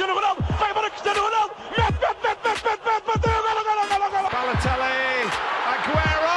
[0.00, 3.84] Cristiano Ronaldo, vai embora Cristiano Ronaldo, mete, mete, mete, mete, mete, mete, bateu, golo, golo,
[3.90, 4.28] golo, golo.
[4.32, 5.28] Balotelli,
[5.68, 6.36] Aguero!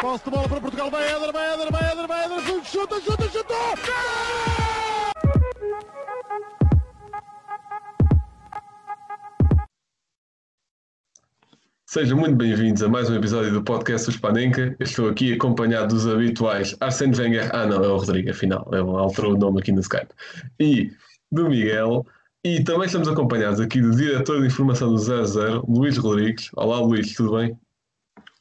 [0.00, 3.28] Posse de bola para Portugal, vai Éder, vai Éder, vai Éder, vai Éder, chuta, chuta,
[3.28, 3.54] chuta!
[11.86, 14.08] Sejam muito bem-vindos a mais um episódio do podcast.
[14.08, 17.50] Eu estou aqui acompanhado dos habituais Arsene Wenger.
[17.52, 18.68] Ah, não, é o Rodrigo, afinal.
[18.70, 20.14] Ele alterou o nome aqui no Skype.
[20.60, 20.92] E
[21.30, 22.06] do Miguel.
[22.44, 26.50] E também estamos acompanhados aqui do diretor de informação do 00, Luís Rodrigues.
[26.54, 27.58] Olá, Luís, tudo bem?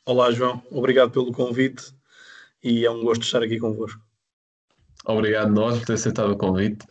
[0.06, 0.62] Olá, João.
[0.72, 1.94] Obrigado pelo convite
[2.64, 4.00] e é um gosto estar aqui convosco.
[5.06, 6.86] Obrigado nós por ter aceitado o convite.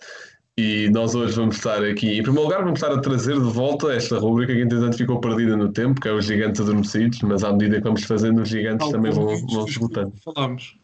[0.59, 3.92] E nós hoje vamos estar aqui, em primeiro lugar, vamos estar a trazer de volta
[3.92, 7.52] esta rubrica que entretanto ficou perdida no tempo, que é os gigantes adormecidos, mas à
[7.52, 10.15] medida que vamos fazendo, os gigantes também vão, vão se esgotando.
[10.24, 10.78] Falamos.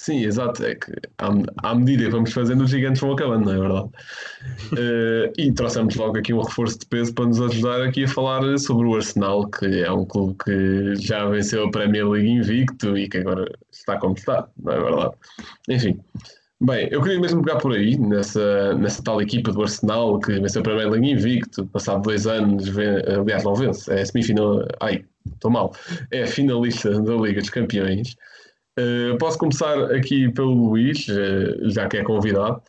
[0.00, 0.64] Sim, exato.
[0.64, 1.28] É que à,
[1.62, 3.88] à medida que vamos fazendo, os gigantes vão acabando, não é verdade?
[4.72, 8.58] Uh, e trouxemos logo aqui um reforço de peso para nos ajudar aqui a falar
[8.58, 13.10] sobre o Arsenal, que é um clube que já venceu a Premier League invicto e
[13.10, 15.14] que agora está como está, não é verdade?
[15.68, 16.00] Enfim.
[16.62, 20.60] Bem, eu queria mesmo pegar por aí, nessa, nessa tal equipa do Arsenal que venceu
[20.60, 22.64] a Premier League invicto, passado dois anos,
[23.18, 24.66] aliás, não vence, é semifinal.
[24.80, 25.74] Ai, estou mal.
[26.10, 28.16] É finalista da Liga dos Campeões.
[28.80, 32.62] Uh, posso começar aqui pelo Luís, uh, já que é convidado.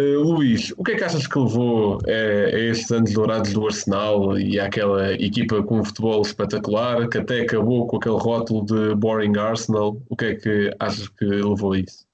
[0.00, 3.66] Uh, Luís, o que é que achas que levou a, a estes anos dourados do
[3.66, 8.94] Arsenal e àquela equipa com um futebol espetacular que até acabou com aquele rótulo de
[8.94, 10.00] Boring Arsenal?
[10.08, 12.06] O que é que achas que levou a isso?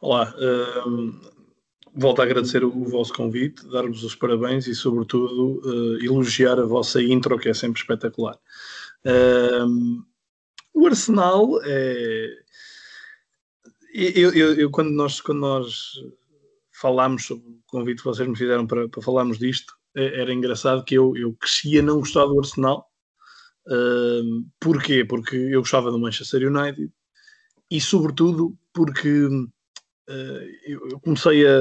[0.00, 0.32] Olá,
[0.86, 1.20] um,
[1.94, 7.02] volto a agradecer o, vosso convite, dar-vos os parabéns e, sobretudo, uh, elogiar a vossa
[7.02, 8.38] intro, que é sempre espetacular.
[9.04, 10.04] Um,
[10.78, 12.28] o Arsenal é.
[13.92, 15.94] Eu, eu, eu, quando, nós, quando nós
[16.72, 20.84] falámos sobre o convite que vocês me fizeram para, para falarmos disto, é, era engraçado
[20.84, 22.88] que eu, eu crescia não gostar do Arsenal.
[23.66, 25.04] Um, porquê?
[25.04, 26.90] Porque eu gostava do Manchester United
[27.70, 29.50] e, sobretudo, porque uh,
[30.64, 31.58] eu, comecei a,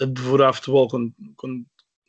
[0.00, 1.14] a, devorar futebol quando,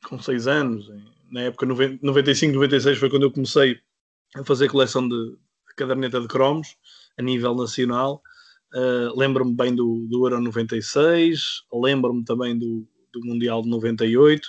[0.07, 0.89] com 6 anos.
[1.29, 3.79] Na época 95, 96 foi quando eu comecei
[4.35, 5.37] a fazer coleção de,
[5.75, 6.75] caderneta de cromos
[7.17, 8.21] a nível nacional.
[8.73, 14.47] Uh, lembro-me bem do, do Euro 96, lembro-me também do, do Mundial de 98.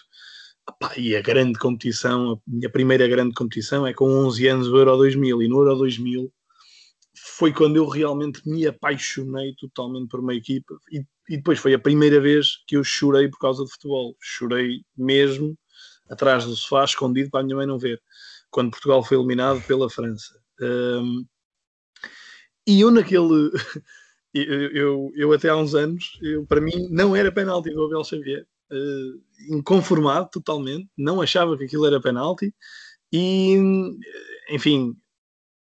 [0.66, 4.76] Epá, e a grande competição, a minha primeira grande competição é com 11 anos o
[4.76, 5.42] Euro 2000.
[5.42, 6.32] E no Euro 2000
[7.16, 10.74] foi quando eu realmente me apaixonei totalmente por uma equipa.
[10.91, 14.16] E, e depois foi a primeira vez que eu chorei por causa de futebol.
[14.20, 15.56] Chorei mesmo
[16.08, 18.00] atrás do sofá, escondido para a minha mãe não ver.
[18.50, 20.44] Quando Portugal foi eliminado pela França.
[20.60, 21.26] Um,
[22.66, 23.50] e eu naquele.
[24.37, 28.03] Eu, eu, eu, até há uns anos, eu, para mim, não era penalti do Abel
[28.03, 28.44] Xavier.
[28.69, 32.53] Uh, inconformado totalmente, não achava que aquilo era penalti.
[33.12, 33.54] E,
[34.50, 34.97] enfim,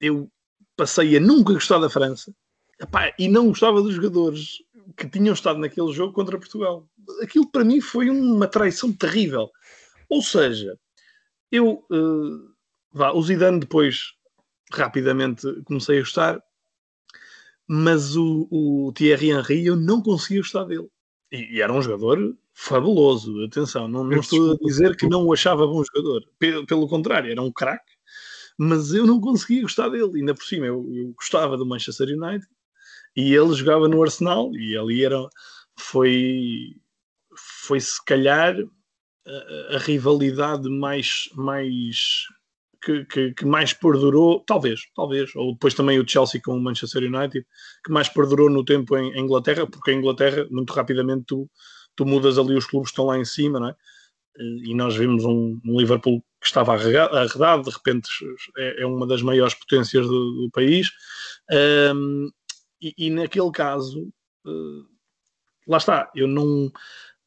[0.00, 0.28] eu
[0.76, 2.34] passei a nunca gostar da França
[2.80, 4.58] Epá, e não gostava dos jogadores
[4.96, 6.88] que tinham estado naquele jogo contra Portugal.
[7.22, 9.50] Aquilo para mim foi uma traição terrível.
[10.08, 10.78] Ou seja,
[11.50, 11.84] eu.
[11.90, 12.52] Uh,
[12.92, 14.12] vá, o Zidane depois
[14.72, 16.42] rapidamente comecei a gostar,
[17.66, 20.88] mas o, o Thierry Henry eu não conseguia gostar dele.
[21.32, 25.32] E, e era um jogador fabuloso, atenção, não, não estou a dizer que não o
[25.32, 27.92] achava bom jogador, pelo, pelo contrário, era um craque,
[28.56, 32.46] mas eu não conseguia gostar dele, ainda por cima eu, eu gostava do Manchester United
[33.16, 35.28] e ele jogava no Arsenal e ali era,
[35.76, 36.76] foi,
[37.66, 38.56] foi se calhar
[39.26, 42.26] a, a rivalidade mais, mais
[42.84, 47.02] que, que, que, mais perdurou, talvez, talvez, ou depois também o Chelsea com o Manchester
[47.02, 47.46] United,
[47.84, 51.50] que mais perdurou no tempo em, em Inglaterra, porque a Inglaterra, muito rapidamente, tu,
[51.96, 53.76] tu mudas ali os clubes que estão lá em cima, não é?
[54.36, 58.08] E nós vimos um, um Liverpool que estava arredado, de repente
[58.58, 60.90] é, é, uma das maiores potências do, do país.
[61.94, 62.28] Um,
[62.82, 64.12] e, e, naquele caso,
[64.44, 64.84] uh,
[65.66, 66.70] lá está, eu não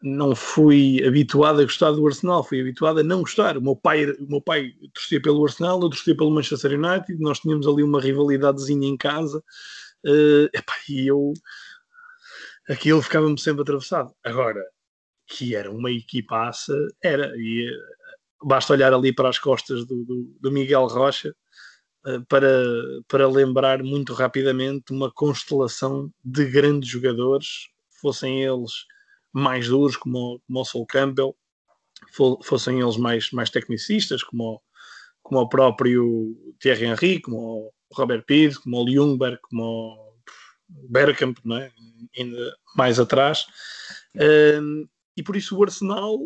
[0.07, 3.57] não fui habituado a gostar do Arsenal, fui habituado a não gostar.
[3.57, 7.39] O meu pai, o meu pai torcia pelo Arsenal, eu torcia pelo Manchester United, nós
[7.39, 9.39] tínhamos ali uma rivalidadezinha em casa,
[10.05, 10.49] uh,
[10.89, 11.33] e eu
[12.69, 14.13] aquilo ficava-me sempre atravessado.
[14.23, 14.63] Agora,
[15.27, 16.73] que era uma equipaça,
[17.03, 21.35] era, e uh, basta olhar ali para as costas do, do, do Miguel Rocha
[22.05, 22.49] uh, para,
[23.07, 27.67] para lembrar muito rapidamente uma constelação de grandes jogadores,
[28.01, 28.71] fossem eles
[29.37, 31.35] mais duros, como, como o Sol Campbell,
[32.43, 34.61] fossem eles mais, mais tecnicistas, como,
[35.21, 40.13] como o próprio Thierry Henry, como o Robert Pires, como o Ljungberg, como
[40.69, 41.71] o Bergkamp, não é?
[42.17, 43.45] ainda mais atrás.
[44.15, 46.17] Um, e por isso o Arsenal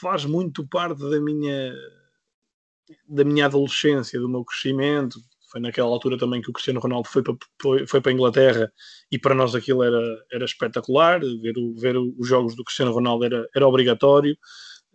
[0.00, 1.74] faz muito parte da minha
[3.08, 5.20] da minha adolescência, do meu crescimento.
[5.50, 7.34] Foi naquela altura também que o Cristiano Ronaldo foi para,
[7.86, 8.72] foi, para a Inglaterra
[9.10, 10.00] e para nós aquilo era,
[10.32, 11.20] era espetacular.
[11.20, 14.36] Ver, o, ver os jogos do Cristiano Ronaldo era, era obrigatório.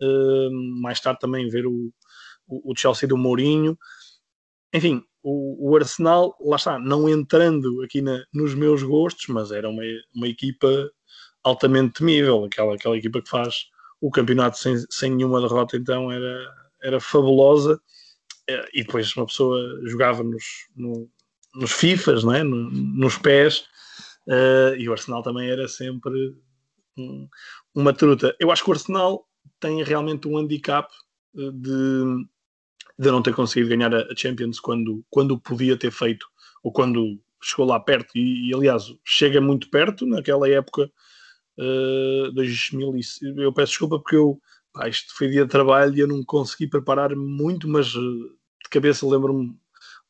[0.00, 0.50] Uh,
[0.80, 1.92] mais tarde também ver o,
[2.46, 3.78] o, o Chelsea do Mourinho.
[4.74, 9.68] Enfim, o, o, Arsenal, lá está, não entrando aqui na, nos meus gostos, mas era
[9.68, 9.82] uma,
[10.14, 10.90] uma equipa
[11.42, 13.66] altamente temível, aquela, aquela equipa que faz
[14.00, 17.80] o campeonato sem, sem nenhuma derrota, então era, era fabulosa.
[18.48, 20.44] Eh, e depois uma pessoa jogava nos,
[20.74, 21.08] no,
[21.54, 22.42] nos FIFAs, não é?
[22.42, 23.64] No, nos pés,
[24.26, 26.34] uh, e o Arsenal também era sempre
[26.96, 27.28] um,
[27.74, 28.34] uma truta.
[28.38, 29.26] Eu acho que o Arsenal
[29.60, 30.92] tem realmente um handicap
[31.36, 32.26] eh, de,
[32.98, 36.26] de não ter conseguido ganhar a Champions quando, quando podia ter feito,
[36.62, 40.90] ou quando chegou lá perto, e, e aliás, chega muito perto naquela época.
[41.58, 42.94] Uh, 2000
[43.36, 44.40] eu peço desculpa porque eu
[44.72, 47.90] pá, isto foi dia de trabalho e eu não consegui preparar muito, mas eh,
[48.64, 49.54] de cabeça lembro-me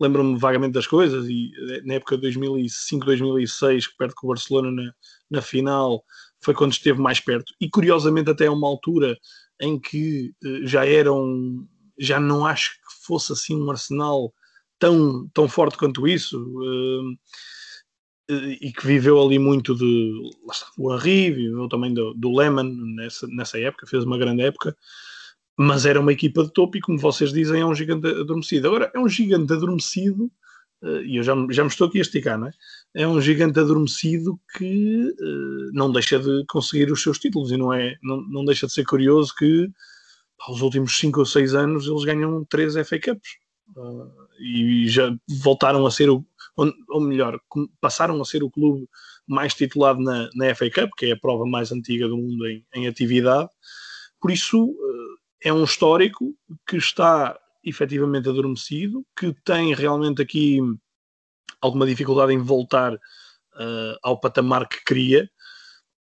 [0.00, 4.70] lembro-me vagamente das coisas e eh, na época de 2005, 2006, perto com o Barcelona
[4.70, 4.92] na,
[5.30, 6.04] na final,
[6.40, 7.54] foi quando esteve mais perto.
[7.60, 9.16] E curiosamente até a uma altura
[9.60, 11.66] em que uh, já eram,
[11.98, 14.34] já não acho que fosse assim um Arsenal
[14.78, 16.38] tão, tão forte quanto isso.
[16.38, 17.16] Uh,
[18.60, 20.12] e que viveu ali muito de
[20.76, 24.76] do Henry, viveu também do, do Lehmann nessa, nessa época, fez uma grande época,
[25.56, 28.68] mas era uma equipa de topo e, como vocês dizem, é um gigante adormecido.
[28.68, 30.30] Agora, é um gigante adormecido,
[30.82, 32.52] uh, e eu já, já me estou aqui a esticar, não é?
[32.94, 37.72] É um gigante adormecido que uh, não deixa de conseguir os seus títulos e não,
[37.72, 39.70] é, não, não deixa de ser curioso que
[40.40, 43.30] aos últimos 5 ou 6 anos eles ganham 3 FA Cups.
[43.76, 46.24] Uh, e já voltaram a ser o,
[46.56, 47.40] ou, ou, melhor,
[47.80, 48.88] passaram a ser o clube
[49.26, 52.64] mais titulado na, na FA Cup, que é a prova mais antiga do mundo em,
[52.74, 53.48] em atividade.
[54.20, 54.76] Por isso,
[55.42, 56.34] eh, é um histórico
[56.66, 60.58] que está efetivamente adormecido, que tem realmente aqui
[61.60, 65.30] alguma dificuldade em voltar uh, ao patamar que queria,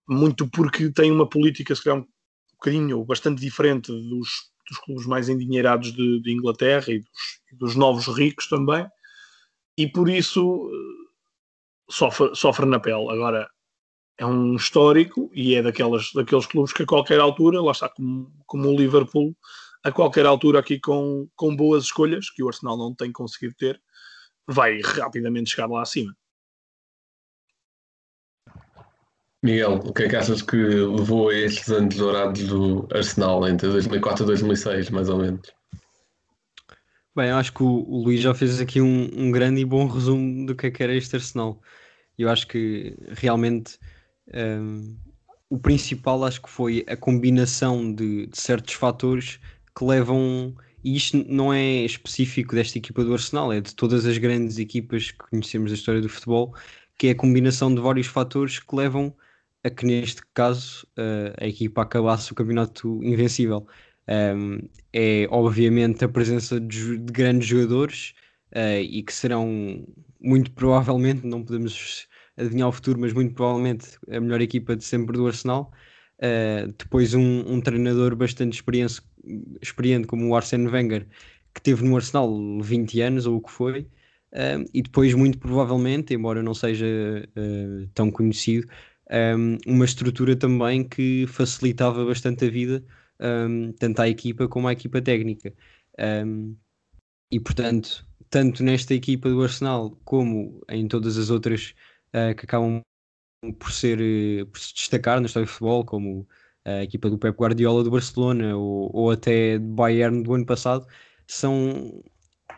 [0.08, 2.08] muito porque tem uma política, se calhar, um
[2.54, 4.30] bocadinho, bastante diferente dos,
[4.68, 7.10] dos clubes mais endinheirados de, de Inglaterra e dos,
[7.60, 8.88] dos novos ricos também
[9.78, 11.12] e por isso eh,
[11.90, 13.10] sofre, sofre na pele.
[13.10, 13.50] Agora,
[14.18, 18.32] é um histórico e é daquelas, daqueles clubes que a qualquer altura, lá está como,
[18.46, 19.36] como o Liverpool,
[19.84, 23.82] a qualquer altura aqui com, com boas escolhas, que o Arsenal não tem conseguido ter,
[24.48, 26.16] vai rapidamente chegar lá acima.
[29.44, 33.70] Miguel, o que é que achas que levou a estes anos dourados do Arsenal entre
[33.70, 35.52] 2004 e 2006, mais ou menos?
[37.14, 39.86] Bem, eu acho que o, o Luís já fez aqui um, um, grande e bom
[39.86, 41.62] resumo do que é que era este Arsenal.
[42.18, 43.78] Eu acho que realmente
[44.34, 44.98] um,
[45.50, 49.40] o principal acho que foi a combinação de, de, certos fatores
[49.78, 54.18] que levam, e isto não é específico desta equipa do Arsenal, é de todas as
[54.18, 56.56] grandes equipas que conhecemos da história do futebol,
[56.98, 59.14] que é a combinação de vários fatores que levam
[59.64, 63.68] a que neste caso uh, a equipa acabasse o campeonato invencível
[64.08, 64.60] um,
[64.94, 68.14] é obviamente a presença de, de grandes jogadores
[68.56, 69.86] uh, e que serão
[70.20, 75.18] muito provavelmente, não podemos adivinhar o futuro, mas muito provavelmente a melhor equipa de sempre
[75.18, 75.72] do Arsenal.
[76.20, 79.02] Uh, depois um, um, treinador bastante experiente,
[79.62, 81.08] experiente como o Arsene Wenger,
[81.54, 82.30] que teve no Arsenal
[82.62, 83.82] 20 anos ou o que foi,
[84.34, 88.68] uh, e depois muito provavelmente, embora não seja uh, tão conhecido,
[89.12, 92.84] um, uma estrutura também que facilitava bastante a vida
[93.22, 95.54] um, tanto à equipa como à equipa técnica.
[96.00, 96.56] Um,
[97.32, 101.74] e portanto, tanto nesta equipa do Arsenal como em todas as outras
[102.10, 102.82] uh, que acabam
[103.60, 106.28] por, ser, uh, por se destacar na história do futebol, como
[106.66, 110.86] a equipa do Pep Guardiola do Barcelona ou, ou até do Bayern do ano passado,
[111.28, 112.04] são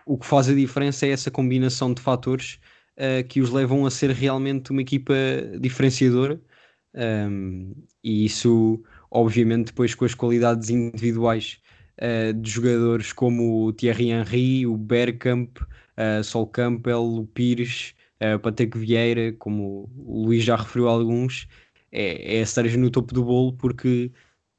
[0.06, 2.60] o que faz a diferença é essa combinação de fatores
[2.98, 5.14] uh, que os levam a ser realmente uma equipa
[5.60, 6.42] diferenciadora
[6.96, 11.60] um, e isso obviamente depois com as qualidades individuais
[12.02, 18.40] uh, de jogadores como o Thierry Henry, o Bergkamp, uh, Sol Campbell, o Pires, uh,
[18.40, 21.48] Pateco Vieira, como o Luís já referiu alguns,
[21.92, 24.12] é, é a cereja no topo do bolo porque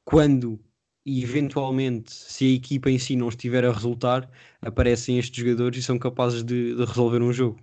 [0.05, 0.61] quando
[1.05, 4.31] e eventualmente se a equipa em si não estiver a resultar,
[4.63, 7.61] aparecem estes jogadores e são capazes de, de resolver um jogo.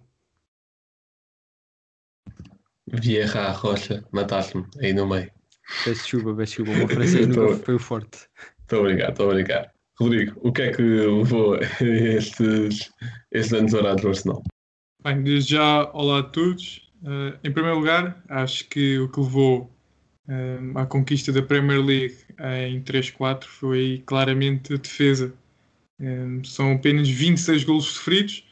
[2.85, 5.31] Vieira Rocha, mataste-me aí no meio.
[5.83, 6.79] Peço desculpa, peço desculpa.
[6.79, 8.19] Uma francês nunca foi o forte.
[8.59, 9.69] Muito obrigado, muito obrigado.
[9.99, 12.91] Rodrigo, o que é que levou estes,
[13.31, 14.43] estes anos dourados do Arsenal?
[15.03, 16.89] Bem, desde já, olá a todos.
[17.03, 19.71] Uh, em primeiro lugar, acho que o que levou
[20.27, 25.33] uh, à conquista da Premier League eh, em 3-4 foi claramente a defesa.
[25.99, 28.43] Um, são apenas 26 golos sofridos,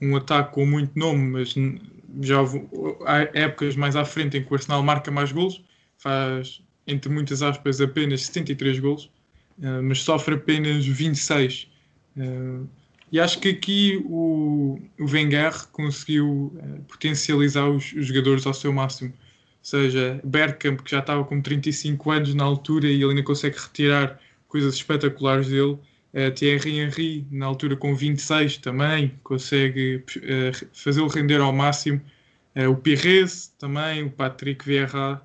[0.00, 1.54] um ataque com muito nome, mas
[2.20, 2.68] já houve,
[3.06, 5.64] há épocas mais à frente em que o Arsenal marca mais golos,
[5.96, 9.10] faz entre muitas aspas apenas 73 golos,
[9.58, 11.68] uh, mas sofre apenas 26.
[12.16, 12.66] Uh,
[13.10, 18.72] e acho que aqui o, o Wenger conseguiu uh, potencializar os, os, jogadores ao seu
[18.72, 19.10] máximo.
[19.10, 19.14] Ou
[19.62, 24.20] seja, Bergkamp, que já estava com 35 anos na altura e ele ainda consegue retirar
[24.46, 25.78] coisas espetaculares dele.
[26.12, 32.00] Uh, Thierry Henry, na altura com 26 também, consegue uh, fazê-lo render ao máximo.
[32.56, 35.22] Uh, o Pires também, o Patrick Vieira,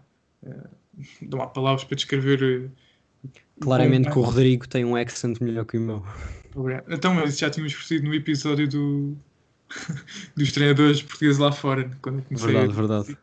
[1.22, 2.70] não há palavras para descrever.
[3.60, 6.04] Claramente que o Rodrigo tem um accent melhor que o meu.
[6.90, 9.18] Então, mas já tínhamos percebido no episódio do,
[10.36, 13.18] dos treinadores portugueses lá fora, quando eu comecei verdade, a verdade.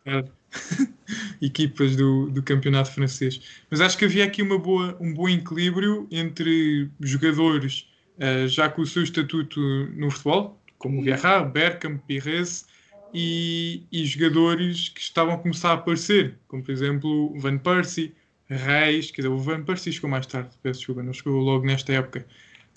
[1.40, 3.40] equipas do, do campeonato francês.
[3.70, 8.82] Mas acho que havia aqui uma boa, um bom equilíbrio entre jogadores uh, já com
[8.82, 9.60] o seu estatuto
[9.94, 12.66] no futebol, como o Vieira, Berkham, Pires,
[13.12, 18.14] e, e, jogadores que estavam a começar a aparecer, como por exemplo Van Persie,
[18.48, 21.92] Reis, quer dizer, o Van Persie chegou mais tarde, peço desculpa, não chegou logo nesta
[21.92, 22.26] época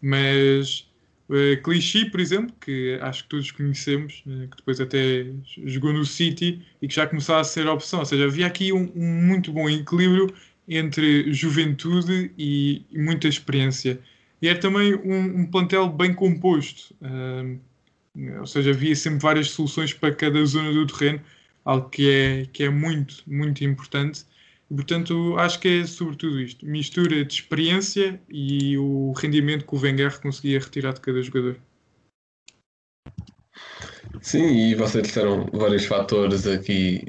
[0.03, 0.85] mas
[1.29, 5.27] uh, Clichy, por exemplo, que acho que todos conhecemos, uh, que depois até
[5.65, 7.99] jogou no City e que já começou a ser opção.
[7.99, 10.27] Ou seja, havia aqui um, um muito bom equilíbrio
[10.67, 13.97] entre juventude e, muita experiência.
[14.41, 17.57] E era também um, um plantel bem composto, uh,
[18.39, 21.21] ou seja, havia sempre várias soluções para cada zona do terreno,
[21.65, 24.25] algo que é, que é muito, muito importante.
[24.69, 30.19] Portanto, acho que é sobretudo isto: mistura de experiência e o rendimento que o Wenger
[30.21, 31.57] conseguia retirar de cada jogador.
[34.21, 37.03] Sim, e vocês disseram vários fatores aqui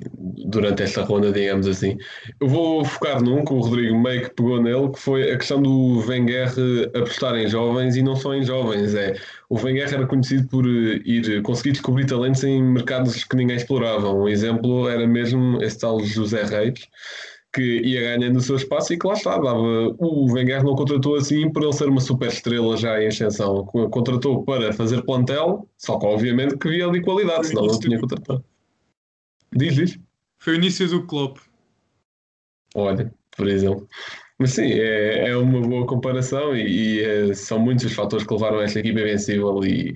[0.55, 1.97] durante esta ronda, digamos assim.
[2.41, 5.61] Eu vou focar num que o Rodrigo meio que pegou nele, que foi a questão
[5.63, 6.51] do Wenger
[6.95, 8.95] apostar em jovens e não só em jovens.
[8.95, 9.15] É,
[9.49, 14.13] o Wenger era conhecido por ir conseguir descobrir talentos em mercados que ninguém explorava.
[14.13, 16.89] Um exemplo era mesmo esse tal José Reis
[17.53, 19.61] que ia ganhando o seu espaço e que lá está, dava,
[19.99, 24.45] o Wenger não contratou assim por ele ser uma super estrela já em ascensão, contratou
[24.45, 28.45] para fazer plantel, só que obviamente que via ali qualidade, senão não tinha contratado.
[29.55, 29.99] Diz, diz.
[30.45, 31.41] Foi o início do clube.
[32.75, 33.89] Olha, por exemplo.
[34.39, 38.35] Mas sim, é, é uma boa comparação e, e é, são muitos os fatores que
[38.35, 39.95] levaram esta equipa invencível e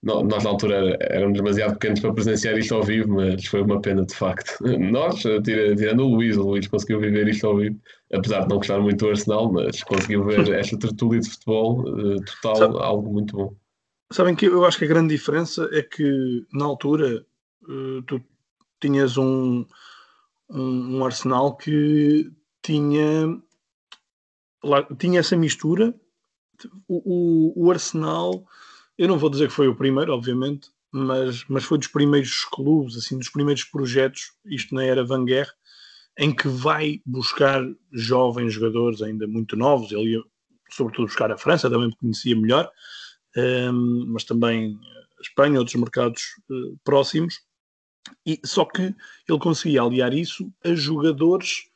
[0.00, 4.06] nós na altura éramos demasiado pequenos para presenciar isto ao vivo, mas foi uma pena
[4.06, 4.56] de facto.
[4.78, 7.76] Nós, tirando o Luís, o Luís conseguiu viver isto ao vivo,
[8.14, 12.24] apesar de não gostar muito do Arsenal, mas conseguiu ver esta tertúlia de futebol uh,
[12.24, 13.54] total, Sabe, algo muito bom.
[14.12, 17.26] Sabem que eu acho que a grande diferença é que na altura
[17.68, 18.22] uh, tu
[18.80, 19.64] tinhas um,
[20.48, 22.30] um, um, Arsenal que
[22.62, 23.40] tinha,
[24.62, 25.94] lá, tinha essa mistura.
[26.88, 28.44] O, o, o Arsenal
[29.00, 32.98] eu não vou dizer que foi o primeiro, obviamente, mas, mas foi dos primeiros clubes,
[32.98, 35.50] assim, dos primeiros projetos, isto na era Wenger,
[36.18, 39.90] em que vai buscar jovens jogadores ainda muito novos.
[39.90, 40.22] Ele ia,
[40.68, 42.70] sobretudo, buscar a França, também conhecia melhor,
[43.34, 44.78] um, ehm, mas também
[45.18, 47.40] a Espanha, outros mercados uh, próximos.
[48.26, 48.94] E, só que
[49.28, 51.70] ele conseguia aliar isso a jogadores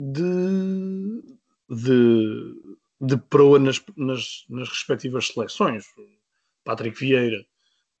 [0.00, 1.22] de,
[1.68, 2.54] de,
[3.00, 5.86] de proa nas, nas, nas respectivas seleções.
[6.64, 7.44] Patrick Vieira,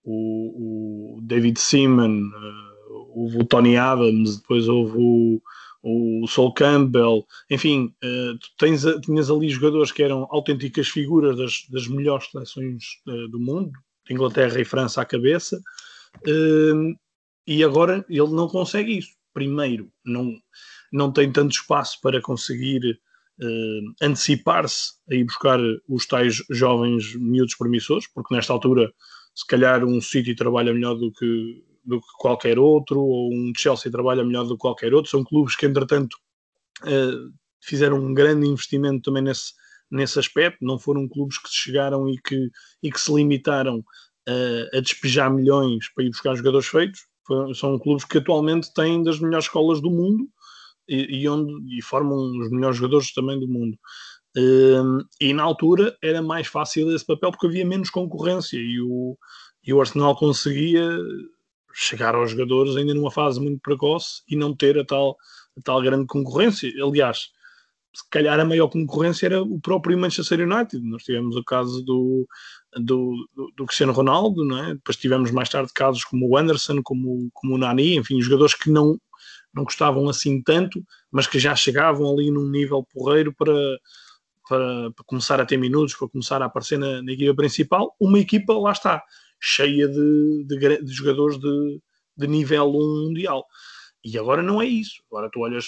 [0.04, 5.42] o, o David Seaman, uh, houve o Tony Adams, depois houve o,
[5.82, 11.66] o Sol Campbell, enfim, uh, tu tens, tinhas ali jogadores que eram autênticas figuras das,
[11.70, 13.72] das melhores seleções uh, do mundo,
[14.10, 15.60] Inglaterra e França à cabeça,
[17.48, 19.16] e agora ele não consegue isso.
[19.32, 20.34] Primeiro, não,
[20.92, 23.00] não tem tanto espaço para conseguir
[23.40, 28.92] uh, antecipar-se a ir buscar os tais jovens miúdos promissores, porque nesta altura,
[29.34, 33.90] se calhar, um City trabalha melhor do que, do que qualquer outro, ou um Chelsea
[33.90, 35.10] trabalha melhor do que qualquer outro.
[35.10, 36.18] São clubes que, entretanto,
[36.82, 39.54] uh, fizeram um grande investimento também nesse,
[39.90, 40.62] nesse aspecto.
[40.62, 42.50] Não foram clubes que chegaram e que,
[42.82, 47.08] e que se limitaram uh, a despejar milhões para ir buscar jogadores feitos.
[47.54, 50.28] São clubes que atualmente têm das melhores escolas do mundo
[50.88, 53.78] e, e, onde, e formam os melhores jogadores também do mundo.
[54.36, 59.16] Um, e na altura era mais fácil esse papel porque havia menos concorrência e o,
[59.64, 60.98] e o Arsenal conseguia
[61.72, 65.16] chegar aos jogadores ainda numa fase muito precoce e não ter a tal,
[65.56, 66.70] a tal grande concorrência.
[66.82, 67.30] Aliás,
[67.94, 70.80] se calhar a maior concorrência era o próprio Manchester United.
[70.84, 72.26] Nós tivemos o caso do,
[72.80, 74.74] do, do, Cristiano Ronaldo, não é?
[74.74, 78.70] depois tivemos mais tarde casos como o Anderson, como, como o Nani, enfim, jogadores que
[78.70, 78.98] não,
[79.54, 83.52] não gostavam assim tanto, mas que já chegavam ali num nível porreiro para,
[84.48, 88.18] para, para começar a ter minutos, para começar a aparecer na, na equipa principal, uma
[88.18, 89.02] equipa, lá está,
[89.40, 91.80] cheia de, de, de jogadores de,
[92.16, 93.46] de nível 1 mundial.
[94.04, 95.02] E agora não é isso.
[95.10, 95.66] Agora tu olhas,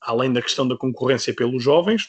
[0.00, 2.08] além da questão da concorrência pelos jovens,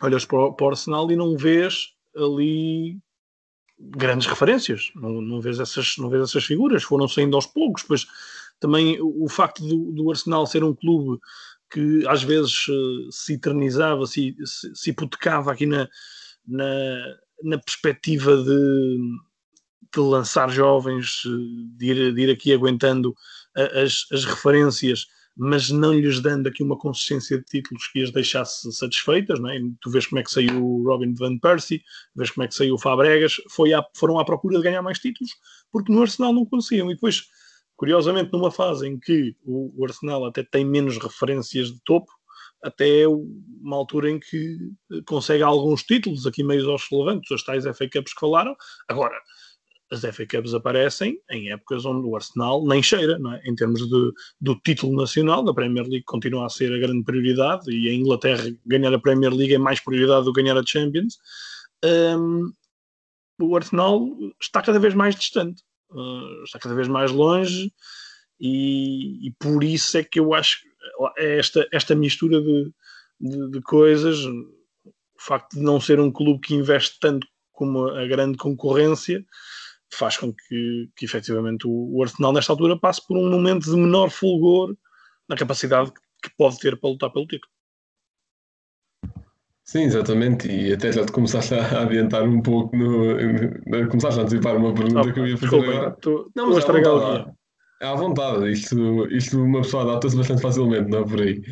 [0.00, 2.98] olhas para o, para o Arsenal e não vês ali
[3.90, 8.06] grandes referências, não, não, vês essas, não vês essas figuras, foram saindo aos poucos, pois
[8.60, 11.20] também o, o facto do, do, Arsenal ser um clube
[11.70, 15.88] que às vezes uh, se eternizava, se, se, se, hipotecava aqui na,
[16.46, 18.98] na, na perspectiva de,
[19.92, 23.14] de lançar jovens, eh, de ir, de ir aqui aguentando
[23.54, 28.70] as, as referências mas não lhes dando aqui uma consistência de títulos que as deixasse
[28.72, 29.40] satisfeitas.
[29.40, 29.58] Não é?
[29.80, 31.82] Tu vês como é que saiu o Robin Van Persie,
[32.14, 34.98] vês como é que saiu o Fabregas, foi à, foram à procura de ganhar mais
[34.98, 35.32] títulos,
[35.70, 36.90] porque no Arsenal não conseguiam.
[36.90, 37.24] E depois,
[37.76, 42.12] curiosamente, numa fase em que o, o Arsenal até tem menos referências de topo,
[42.62, 44.56] até uma altura em que
[45.06, 48.54] consegue alguns títulos, aqui meio aos relevantes, os tais FA Cups que falaram.
[48.88, 49.20] Agora,
[49.92, 53.48] as FA Cups aparecem em épocas onde o Arsenal nem cheira, é?
[53.48, 57.70] em termos de, do título nacional, da Premier League continua a ser a grande prioridade
[57.70, 61.18] e a Inglaterra ganhar a Premier League é mais prioridade do que ganhar a Champions.
[61.84, 62.50] Um,
[63.38, 64.08] o Arsenal
[64.40, 67.70] está cada vez mais distante, uh, está cada vez mais longe
[68.40, 70.60] e, e, por isso é que eu acho
[71.18, 72.72] é esta, esta mistura de,
[73.20, 74.44] de, de coisas, o
[75.18, 79.24] facto de não ser um clube que investe tanto como a grande concorrência,
[79.94, 83.76] faz com que, que efetivamente o, o Arsenal, nesta altura, passe por um momento de
[83.76, 84.74] menor fulgor
[85.28, 87.50] na capacidade que pode ter para lutar pelo título.
[89.64, 93.16] Sim, exatamente, e até já te começaste a adiantar um pouco no.
[93.88, 95.90] Começaste a antecipar uma pergunta não, que eu ia fazer desculpa, agora.
[95.92, 97.34] Tô, não, mas estragar o dia.
[97.82, 101.42] É à vontade, isto, isto uma pessoa adapta-se bastante facilmente, não é por aí.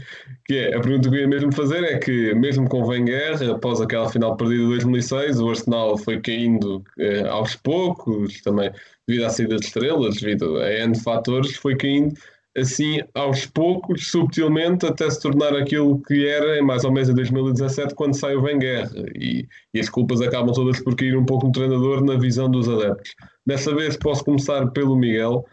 [0.44, 3.80] Que é, a pergunta que eu ia mesmo fazer é que, mesmo com Wenger, após
[3.80, 8.70] aquela final perdida de 2006, o Arsenal foi caindo eh, aos poucos, também
[9.08, 12.14] devido à saída de estrelas, devido a N fatores, foi caindo
[12.56, 17.14] assim aos poucos, subtilmente, até se tornar aquilo que era em mais ou menos em
[17.14, 18.88] 2017, quando sai o Wenger.
[19.16, 22.68] E, e as culpas acabam todas por cair um pouco no treinador na visão dos
[22.68, 23.16] adeptos.
[23.44, 25.44] Dessa vez posso começar pelo Miguel.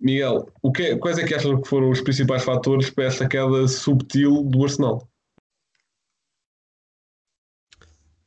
[0.00, 3.68] Miguel, o que, quais é que acham que foram os principais fatores para esta queda
[3.68, 5.06] subtil do Arsenal?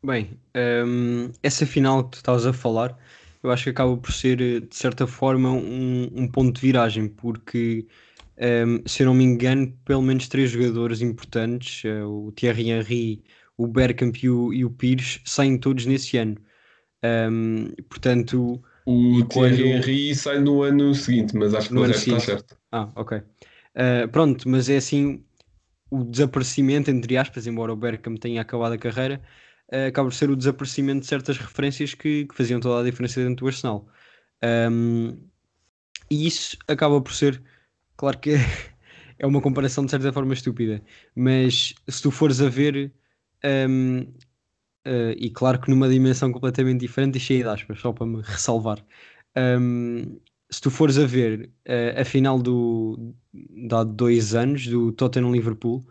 [0.06, 0.38] Bem,
[0.86, 2.96] um, essa final que tu estavas a falar,
[3.42, 7.88] eu acho que acaba por ser, de certa forma, um, um ponto de viragem, porque,
[8.38, 13.24] um, se eu não me engano, pelo menos três jogadores importantes, uh, o Thierry Henry,
[13.58, 16.38] o Bergkamp e o, e o Pires, saem todos nesse ano.
[17.04, 22.14] Hum, portanto, o quando- Thierry Henry sai no ano seguinte, mas acho que o resto
[22.14, 22.58] está certo.
[22.72, 23.18] Ah, ok.
[23.18, 25.24] Uh, pronto, mas é assim,
[25.90, 29.22] o desaparecimento, entre aspas, embora o Bergkamp tenha acabado a carreira,
[29.72, 33.22] uh, acaba por ser o desaparecimento de certas referências que, que faziam toda a diferença
[33.22, 33.88] dentro do Arsenal.
[34.72, 35.18] Um,
[36.10, 37.42] e isso acaba por ser,
[37.98, 38.32] claro que
[39.18, 40.82] é uma comparação de certa forma estúpida,
[41.16, 42.92] mas se tu fores a ver,
[43.70, 44.14] um,
[44.88, 48.22] uh, e claro que numa dimensão completamente diferente, e cheia de aspas, só para me
[48.22, 48.84] ressalvar.
[49.38, 50.20] Um,
[50.50, 55.84] se tu fores a ver uh, a final do, de há dois anos do Tottenham-Liverpool,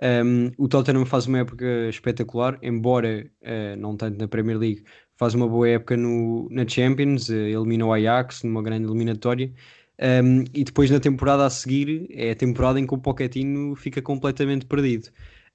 [0.00, 4.84] um, o Tottenham faz uma época espetacular, embora uh, não tanto na Premier League,
[5.16, 9.52] faz uma boa época no, na Champions, uh, elimina o Ajax numa grande eliminatória.
[10.00, 14.00] Um, e depois na temporada a seguir é a temporada em que o Pochettino fica
[14.00, 15.08] completamente perdido.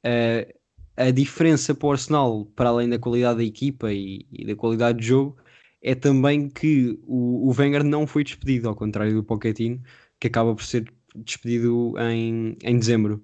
[0.05, 0.53] Uh,
[0.95, 4.99] a diferença para o Arsenal, para além da qualidade da equipa e, e da qualidade
[4.99, 5.37] de jogo,
[5.81, 9.81] é também que o, o Wenger não foi despedido, ao contrário do Pochettino,
[10.19, 13.23] que acaba por ser despedido em, em dezembro.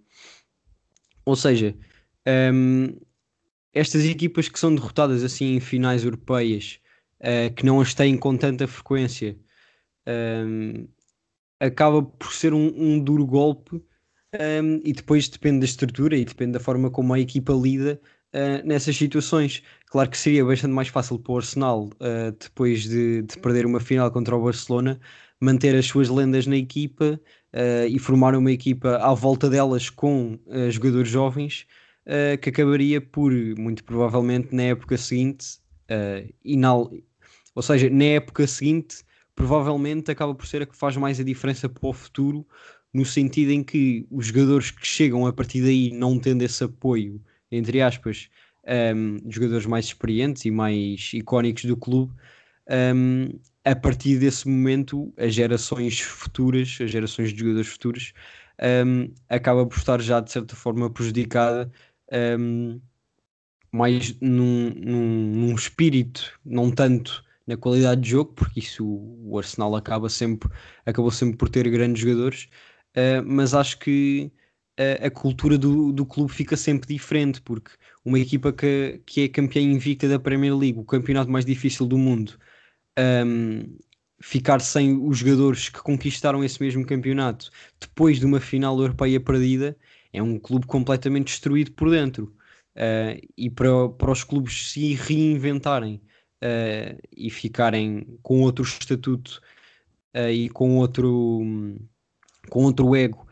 [1.25, 1.75] Ou seja,
[2.53, 2.99] um,
[3.73, 6.79] estas equipas que são derrotadas assim em finais europeias,
[7.21, 9.37] uh, que não as têm com tanta frequência,
[10.07, 10.87] um,
[11.59, 13.81] acaba por ser um, um duro golpe
[14.33, 17.99] um, e depois depende da estrutura e depende da forma como a equipa lida
[18.33, 19.63] uh, nessas situações.
[19.87, 23.79] Claro que seria bastante mais fácil para o Arsenal, uh, depois de, de, perder uma
[23.79, 24.99] final contra o Barcelona,
[25.41, 27.19] manter as suas lendas na equipa
[27.53, 30.37] uh, e formar uma equipa à volta delas com
[30.69, 31.65] jogadores jovens,
[32.41, 35.59] que acabaria por, muito provavelmente, na época seguinte,
[36.43, 36.91] inal...
[37.53, 39.03] ou seja, na época seguinte,
[39.35, 42.47] provavelmente acaba por ser a que faz mais a diferença para o futuro
[42.93, 47.21] no sentido em que os jogadores que chegam a partir daí não tendo esse apoio,
[47.51, 48.29] entre aspas,
[48.95, 52.13] um, jogadores mais experientes e mais icónicos do clube,
[52.95, 53.29] um,
[53.63, 58.13] a partir desse momento, as gerações futuras, as gerações de jogadores futuros,
[58.85, 61.71] um, acaba por estar já de certa forma prejudicada
[63.71, 69.75] mais num, num, num espírito, não tanto na qualidade de jogo, porque isso o Arsenal
[69.75, 70.49] acaba sempre,
[70.85, 72.49] acabou sempre por ter grandes jogadores,
[72.95, 74.31] uh, mas acho que
[74.77, 77.71] a, a cultura do, do clube fica sempre diferente, porque
[78.05, 81.97] uma equipa que, que é campeã invicta da Premier League, o campeonato mais difícil do
[81.97, 82.37] mundo,
[82.97, 83.77] um,
[84.21, 87.49] ficar sem os jogadores que conquistaram esse mesmo campeonato
[87.79, 89.77] depois de uma final europeia perdida
[90.11, 92.35] é um clube completamente destruído por dentro.
[92.75, 96.01] Uh, e para, para os clubes se reinventarem
[96.43, 99.41] uh, e ficarem com outro estatuto
[100.15, 101.41] uh, e com outro,
[102.49, 103.27] com outro ego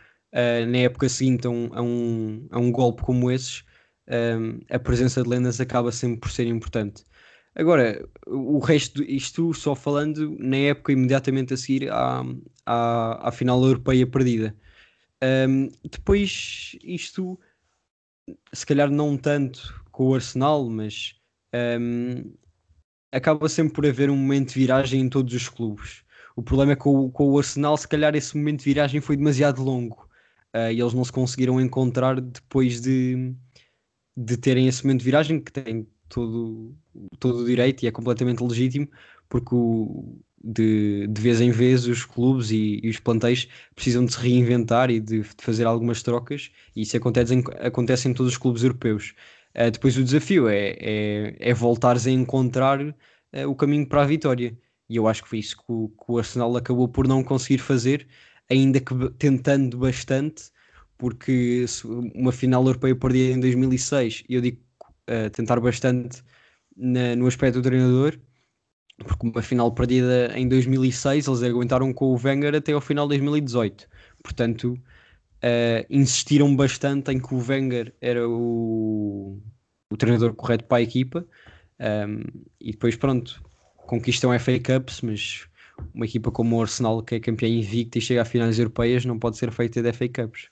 [0.67, 3.63] na época seguinte a um, a um, a um golpe como esses,
[4.69, 7.03] a presença de lendas acaba sempre por ser importante.
[7.55, 12.23] Agora, o resto, isto só falando na época imediatamente a seguir à,
[12.63, 14.55] à, à final europeia perdida.
[15.23, 17.39] Um, depois, isto,
[18.53, 21.15] se calhar não tanto com o Arsenal, mas
[21.79, 22.31] um,
[23.11, 26.03] acaba sempre por haver um momento de viragem em todos os clubes.
[26.37, 29.63] O problema é que com, o Arsenal, se calhar esse momento de viragem foi demasiado
[29.63, 30.07] longo
[30.55, 33.33] uh, e eles não se conseguiram encontrar depois de,
[34.15, 36.77] de terem esse momento de viragem, que tem todo,
[37.19, 38.87] todo o direito e é completamente legítimo,
[39.27, 44.13] porque o, de, de vez em vez os clubes e, e, os plantéis precisam de
[44.13, 48.33] se reinventar e de, de, fazer algumas trocas, e isso acontece em, acontece em todos
[48.33, 49.15] os clubes europeus.
[49.55, 52.93] Uh, depois o desafio é, é, é voltares a encontrar uh,
[53.47, 54.55] o caminho para a vitória.
[54.89, 57.59] E eu acho que foi isso que o, que o Arsenal acabou por não conseguir
[57.59, 58.07] fazer,
[58.49, 60.51] ainda que tentando bastante,
[60.97, 61.65] porque
[62.15, 64.59] uma final europeia perdida em 2006, e eu digo
[65.09, 66.23] uh, tentar bastante
[66.75, 68.19] na, no aspecto do treinador,
[68.97, 73.17] porque uma final perdida em 2006 eles aguentaram com o Wenger até ao final de
[73.17, 73.87] 2018.
[74.23, 74.73] Portanto,
[75.43, 79.39] uh, insistiram bastante em que o Wenger era o,
[79.91, 81.25] o treinador correto para a equipa.
[81.79, 82.23] Um,
[82.59, 83.41] e depois, pronto,
[83.87, 85.47] conquistam FA Cups, mas
[85.93, 89.17] uma equipa como o Arsenal, que é campeã invicta e chega a finais europeias, não
[89.17, 90.49] pode ser feita de FA Cups.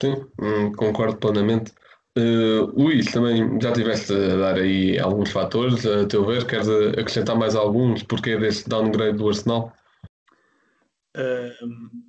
[0.00, 1.72] Sim, hum, concordo plenamente.
[2.16, 7.36] Uh, Luís, também já tiveste a dar aí alguns fatores, a teu ver, queres acrescentar
[7.36, 8.02] mais alguns?
[8.02, 9.72] Porquê deste downgrade do Arsenal?
[11.16, 12.07] Uh,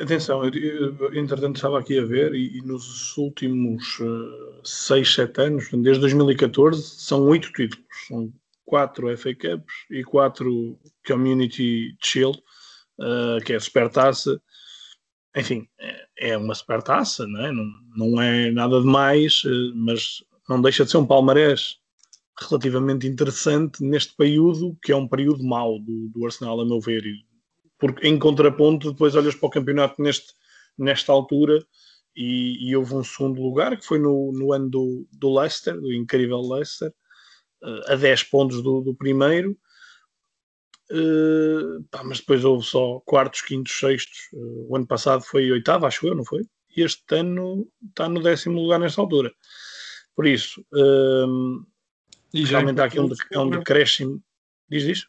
[0.00, 3.98] atenção, eu, entretanto estava aqui a ver e, e nos últimos
[4.64, 8.32] 6, uh, 7 anos, desde 2014, são 8 títulos, são
[8.64, 12.38] 4 FA Cups e 4 Community Shield,
[12.98, 14.40] uh, que é a Supertaça,
[15.36, 17.52] enfim, é, é uma supertaça, não é?
[17.52, 17.64] Não,
[17.96, 21.76] não é nada demais, eh, mas não deixa de ser um palmarés
[22.40, 27.02] relativamente interessante neste período, que é um período mau do, do Arsenal, a meu ver.
[27.78, 30.32] Porque em contraponto, depois olhas para o campeonato neste,
[30.76, 31.64] nesta altura
[32.14, 35.92] e, e houve um segundo lugar, que foi no, no ano do, do Leicester, do
[35.92, 36.92] incrível Leicester,
[37.62, 39.56] eh, a 10 pontos do, do primeiro,
[40.90, 44.28] Uh, pá, mas depois houve só quartos, quintos, sextos.
[44.32, 46.46] Uh, o ano passado foi oitavo, acho eu, não foi?
[46.74, 49.30] E este ano está no décimo lugar nesta altura.
[50.16, 51.66] Por isso, uh,
[52.32, 54.22] realmente há aqui um, um decréscimo.
[54.68, 55.08] Diz isso?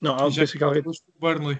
[0.00, 0.82] Não, há um já que alguém...
[1.18, 1.58] Burnley.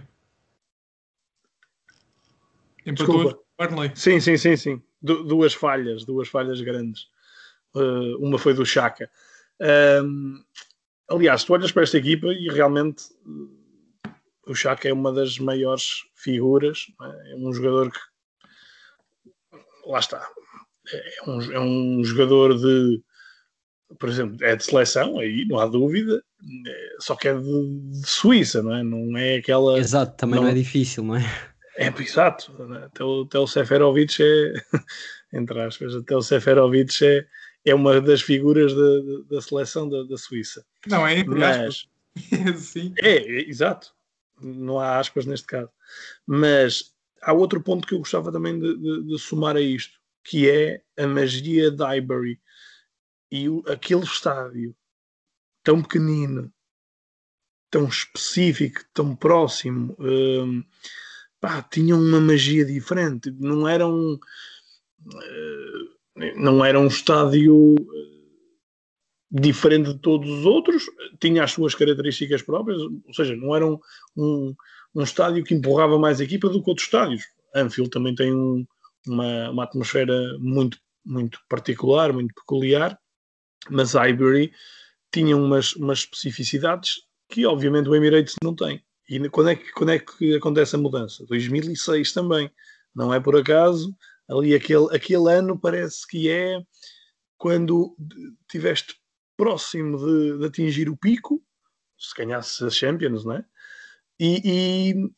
[2.84, 3.92] Empatou Burnley.
[3.94, 4.82] Sim, sim, sim, sim.
[5.00, 7.08] Du duas falhas, duas falhas grandes.
[8.18, 9.10] uma foi do Chaka.
[11.08, 13.04] Aliás, tu olhas para esta equipa e realmente
[14.06, 14.10] eh,
[14.46, 17.32] o Chaka é uma das maiores figuras, é?
[17.32, 17.98] é um jogador que
[19.86, 20.26] lá está,
[20.90, 23.02] é um, é um jogador de
[23.98, 26.22] por exemplo, é de seleção, aí não há dúvida,
[26.66, 28.82] é, só que é de, de, Suíça, não é?
[28.82, 29.78] Não é aquela.
[29.78, 31.24] Exato, também não, não é difícil, não é?
[31.76, 32.54] É, exato.
[32.84, 34.52] Até o, até o Seferovic é,
[35.32, 37.26] entre aspas, até o Seferovic é,
[37.64, 40.64] é uma das figuras da, da seleção da, da, Suíça.
[40.86, 41.86] Não, é entre Mas,
[42.58, 42.94] Sim.
[42.98, 43.92] É, é, exato.
[44.40, 45.70] Não há aspas neste caso.
[46.26, 50.48] Mas há outro ponto que eu gostava também de, de, de somar a isto, que
[50.48, 52.38] é a magia de Highbury.
[53.34, 54.76] E o, aquele estádio
[55.64, 56.52] tão pequenino,
[57.68, 60.62] tão específico, tão próximo, hum,
[61.40, 63.32] pá, tinham uma magia diferente.
[63.32, 64.14] Não eram.
[65.04, 65.94] Uh,
[66.36, 68.24] não era um estádio eh,
[69.28, 70.84] diferente de todos os outros,
[71.20, 73.80] tinha as suas características próprias, ou seja, não era um,
[74.16, 74.54] um,
[74.94, 77.24] um estádio que empurrava mais a equipa do que outros estádios.
[77.52, 78.64] Anfield também tem um,
[79.08, 82.96] uma, uma atmosfera muito, muito particular, muito peculiar,
[83.70, 84.52] mas Highbury
[85.12, 88.82] tinha umas, umas especificidades que obviamente o Emirates não tem.
[89.08, 91.24] E quando é, que, quando é que acontece a mudança?
[91.26, 92.50] 2006 também.
[92.94, 93.94] Não é por acaso
[94.28, 96.60] ali aquele, aquele ano parece que é
[97.36, 97.96] quando
[98.48, 98.96] tiveste
[99.36, 101.42] próximo de, de atingir o pico,
[101.98, 103.44] se ganhasse as Champions, não é?
[104.18, 104.40] E,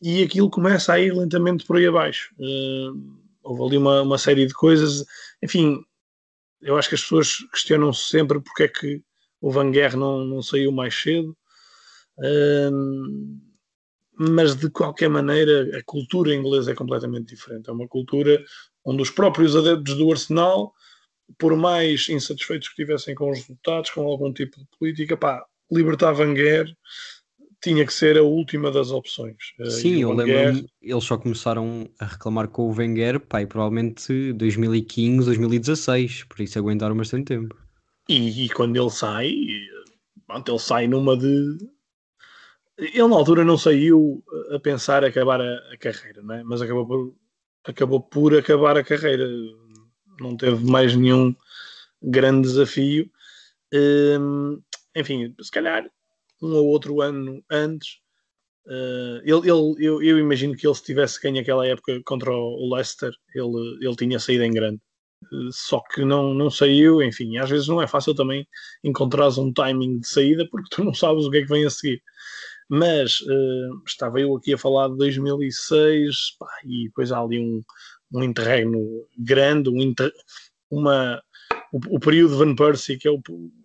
[0.02, 2.34] e, e, aquilo começa a ir lentamente por aí abaixo.
[2.38, 5.04] Uh, houve ali uma, uma série de coisas.
[5.42, 5.84] Enfim,
[6.66, 9.02] eu acho que as pessoas questionam-se sempre porque é que
[9.40, 11.36] o Van Guerre não, não saiu mais cedo.
[14.18, 17.68] Mas de qualquer maneira a cultura inglesa é completamente diferente.
[17.68, 18.44] É uma cultura
[18.84, 20.72] onde os próprios adeptos do Arsenal,
[21.38, 26.12] por mais insatisfeitos que estivessem com os resultados, com algum tipo de política, pá, libertar
[26.12, 26.76] Van Guerre
[27.62, 29.36] tinha que ser a última das opções.
[29.60, 35.24] Eh, Sim, eu lembro eles só começaram a reclamar com o Wenger, e provavelmente 2015,
[35.26, 37.56] 2016, por isso aguentaram bastante tempo.
[38.08, 39.34] E, e quando ele sai,
[40.26, 41.58] pronto, ele sai numa de
[42.78, 46.42] ele na altura não saiu a pensar acabar a, a carreira, não é?
[46.44, 47.14] mas acabou por,
[47.64, 49.26] acabou por acabar a carreira.
[50.20, 51.34] Não teve mais nenhum
[52.02, 53.10] grande desafio.
[53.72, 54.60] Hum,
[54.94, 55.90] enfim, se calhar
[56.42, 57.98] um ou outro ano antes,
[58.66, 62.74] uh, ele, ele, eu, eu, imagino que ele se tivesse ganho aquela época contra o
[62.74, 64.80] Leicester, ele, ele tinha saído em grande.
[65.32, 68.46] Uh, só que não, não saiu, enfim, às vezes não é fácil também
[68.84, 71.70] encontrar um timing de saída porque tu não sabes o que é que vem a
[71.70, 72.02] seguir.
[72.68, 77.62] Mas uh, estava eu aqui a falar de 2006 pá, e depois há ali um,
[78.12, 80.12] um interregno grande, um inter,
[80.70, 81.22] uma,
[81.72, 83.20] o, o, período Van Persie, que é, o,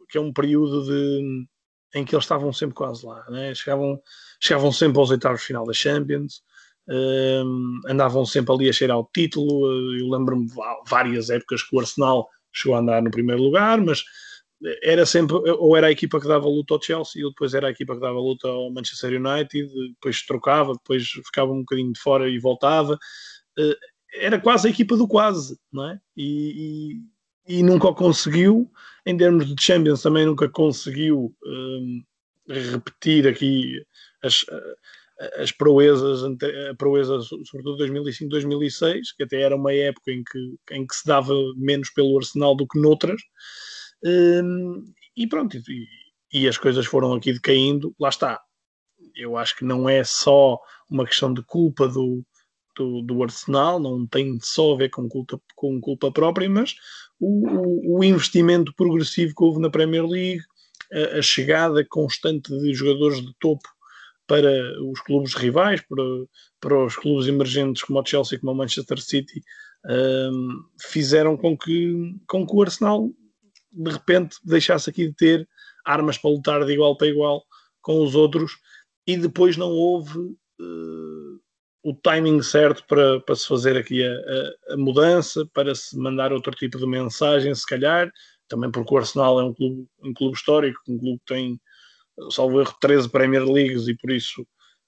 [0.09, 1.47] que é um período de,
[1.93, 3.53] em que eles estavam sempre quase lá, né?
[3.53, 3.99] chegavam,
[4.39, 6.41] chegavam sempre aos oitavos de final da Champions,
[6.87, 9.65] uh, andavam sempre ali a cheirar ao título.
[9.97, 10.53] Eu lembro-me de
[10.87, 14.03] várias épocas que o Arsenal chegou a andar no primeiro lugar, mas
[14.83, 17.71] era sempre, ou era a equipa que dava luta ao Chelsea, ou depois era a
[17.71, 22.29] equipa que dava luta ao Manchester United, depois trocava, depois ficava um bocadinho de fora
[22.29, 22.97] e voltava.
[23.57, 23.77] Eh,
[24.13, 25.99] era quase a equipa do quase, não é?
[26.15, 27.01] E,
[27.47, 28.71] e, nunca o conseguiu.
[29.05, 32.03] Em termos de Champions, também nunca conseguiu um,
[32.47, 33.83] repetir aqui
[34.23, 34.45] as,
[35.37, 40.85] as proezas, a proeza, sobretudo 2005, 2006, que até era uma época em que, em
[40.85, 43.21] que se dava menos pelo Arsenal do que noutras.
[44.03, 44.83] Um,
[45.15, 45.87] e pronto, e,
[46.33, 47.95] e, as coisas foram aqui decaindo.
[47.99, 48.39] Lá está.
[49.15, 52.23] Eu acho que não é só uma questão de culpa do,
[52.75, 56.75] do, do Arsenal, não tem só a ver com culpa, com culpa própria, mas
[57.21, 60.41] o, o, investimento progressivo que houve na Premier League,
[60.91, 63.67] a, a, chegada constante de jogadores de topo
[64.25, 64.49] para
[64.83, 66.03] os clubes rivais, para,
[66.59, 69.41] para os clubes emergentes como o Chelsea, como o Manchester City,
[69.85, 73.09] um, fizeram com que, com que o Arsenal
[73.71, 75.49] de repente deixasse aqui de ter
[75.85, 77.43] armas para lutar de igual para igual
[77.81, 78.53] com os outros.
[79.05, 81.10] E depois não houve uh,
[81.83, 86.31] o timing certo para, para se fazer aqui a, a, a, mudança, para se mandar
[86.31, 88.11] outro tipo de mensagem, se calhar,
[88.47, 91.59] também porque o Arsenal é um clube, um clube histórico, um clube que tem,
[92.29, 94.41] salvo erro, 13 Premier Leagues e por isso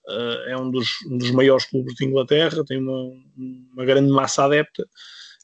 [0.08, 3.12] uh, é um dos, um dos maiores clubes de Inglaterra, tem uma,
[3.74, 4.88] uma grande massa adepta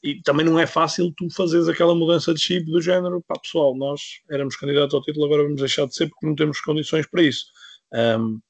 [0.02, 3.76] e também não é fácil tu fazeres aquela mudança de chip do género, pá pessoal,
[3.76, 7.22] nós éramos candidatos ao título, agora vamos deixar de ser porque não temos condições para
[7.22, 7.46] isso.
[7.92, 8.40] Um,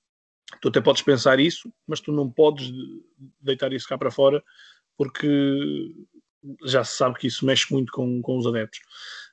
[0.61, 2.73] tu até podes pensar isso, mas tu não podes
[3.41, 4.43] deitar isso cá para fora
[4.97, 5.95] porque
[6.65, 8.81] já se sabe que isso mexe muito com, com os adeptos.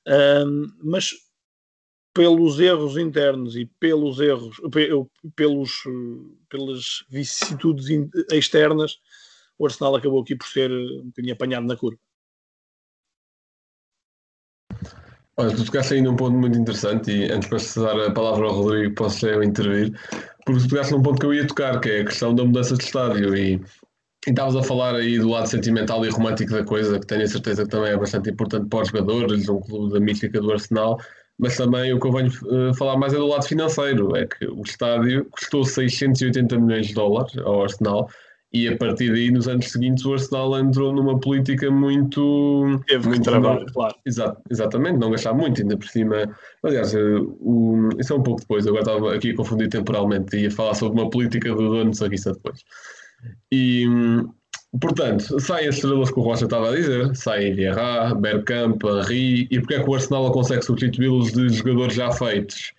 [0.08, 1.12] Um, mas
[2.14, 4.60] pelos erros internos e pelos erros,
[5.36, 5.84] pelos,
[6.50, 7.88] pelas vicissitudes
[8.32, 8.98] externas,
[9.58, 12.00] o Arsenal acabou aqui por ser um bocadinho apanhado na curva.
[15.40, 18.54] Olha, tu tocaste aí num ponto muito interessante e antes para dar a palavra ao
[18.56, 19.92] Rodrigo posso eu intervir,
[20.44, 22.76] porque tu tocaste num ponto que eu ia tocar, que é a questão da mudança
[22.76, 23.62] de estádio e,
[24.26, 27.64] estavas a falar aí do lado sentimental e romântico da coisa, que tenho a certeza
[27.64, 31.00] que também é bastante importante para os jogadores, um clube da mística do Arsenal,
[31.38, 34.44] mas também o que eu venho uh, falar mais é do lado financeiro, é que
[34.48, 38.10] o estádio custou 680 milhões de dólares ao Arsenal,
[38.58, 42.80] e a partir daí, nos anos seguintes, o Arsenal entrou numa política muito.
[42.88, 43.96] Teve muito trabalho, claro.
[44.06, 46.30] Exato, exatamente, não gastar muito, ainda por cima.
[46.64, 50.50] Aliás, eh, o, isso é um pouco depois, agora estava aqui a confundir temporalmente, ia
[50.50, 52.64] falar sobre uma política do dono, só que isso é depois.
[53.52, 53.86] E.
[54.82, 59.60] Portanto, saem as estrelas que o Rocha estava a dizer, saem Vieira, Bergkamp, Henry, e
[59.60, 62.74] porque é que o Arsenal consegue substituí-los de jogadores já feitos?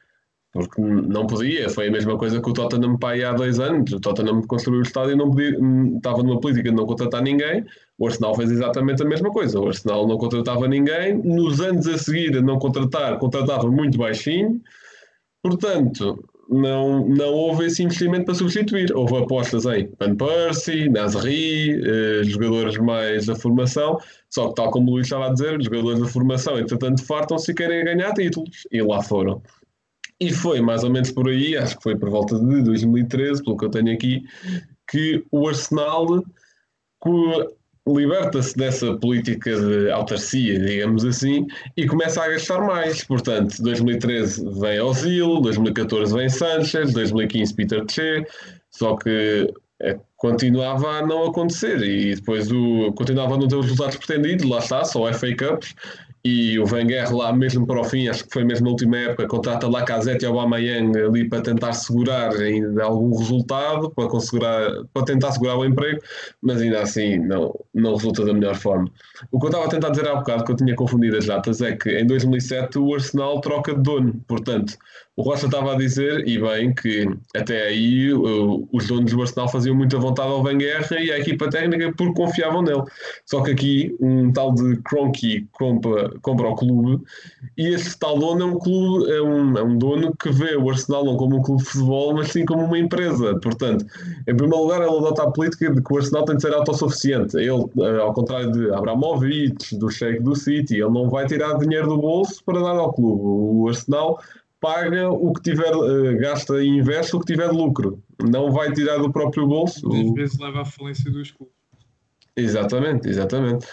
[0.59, 1.69] Porque não podia.
[1.69, 3.93] Foi a mesma coisa que o Tottenham pai há dois anos.
[3.93, 5.59] O Tottenham construiu o estádio e não podia,
[5.97, 7.65] estava numa política de não contratar ninguém.
[7.99, 9.61] O Arsenal fez exatamente a mesma coisa.
[9.61, 11.19] O Arsenal não contratava ninguém.
[11.19, 14.61] Nos anos a seguir, a não contratar, contratava muito baixinho.
[15.43, 18.95] Portanto, não, não houve esse investimento para substituir.
[18.95, 23.99] Houve apostas em Van Persie, Nasri, eh, jogadores mais da formação,
[24.31, 27.51] só que, tal como o Luís estava a dizer, os jogadores da formação, entretanto, fartam-se
[27.51, 28.67] e querem ganhar títulos.
[28.73, 29.43] E lá foram.
[30.21, 33.57] E foi mais ou menos por aí, acho que foi por volta de 2013, pelo
[33.57, 34.25] que eu tenho aqui,
[34.91, 36.25] que o Arsenal
[37.87, 43.05] liberta-se dessa política de autarcia, digamos assim, e começa a gastar mais.
[43.05, 48.27] Portanto, 2013 vem Ozil, 2014 vem Sanchez, 2015 Peter Che,
[48.71, 53.67] só que é, continuava a não acontecer e depois o, continuava a não ter os
[53.67, 55.75] resultados pretendidos, lá está, só FA Cups,
[56.25, 59.27] e o Wenger lá mesmo para o fim, acho que foi mesmo na última época,
[59.29, 64.41] contrata Lacazette e Aubameyang ali para tentar segurar ainda algum resultado, para, conseguir,
[64.93, 66.01] para tentar segurar o emprego,
[66.43, 68.91] mas ainda assim não, não resulta da melhor forma.
[69.31, 71.61] O que eu estava a tentar dizer há bocado, que eu tinha confundido as datas,
[71.61, 74.77] é que em 2007 o Arsenal troca de dono, portanto,
[75.19, 77.05] o Rocha estava a dizer, e bem, que
[77.35, 81.93] até aí os donos do Arsenal faziam muita vontade ao Wenger e a equipa técnica
[81.97, 82.85] porque confiavam nele.
[83.27, 87.03] Só que aqui um tal de Cronky compra, compra o clube
[87.57, 90.71] e este tal dono é um clube, é um, é um dono que vê o
[90.71, 93.41] Arsenal não como um clube de futebol, mas sim como uma empresa.
[93.41, 93.85] Portanto,
[94.21, 97.37] em primeiro lugar, ele adota a política de que o Arsenal tem de ser autossuficiente.
[97.37, 101.89] Ele, eh, ao contrário de Abramovich, do Sheikh do City, ele não vai tirar dinheiro
[101.89, 103.21] do bolso para dar ao clube.
[103.21, 104.21] O Arsenal
[104.61, 108.03] paga o que tiver, uh, gasta e investe o que tiver de lucro.
[108.29, 109.89] Não vai tirar do próprio bolso.
[109.93, 111.55] Às vezes leva à falência dos clubes.
[112.37, 113.67] Exatamente, exatamente.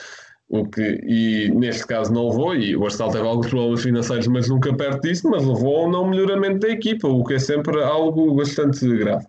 [0.48, 4.48] O que, e neste caso não levou, e o Arsenal teve alguns problemas financeiros, mas
[4.48, 7.82] nunca perto disso, mas levou a um não melhoramento da equipa, o que é sempre
[7.84, 9.26] algo bastante grave.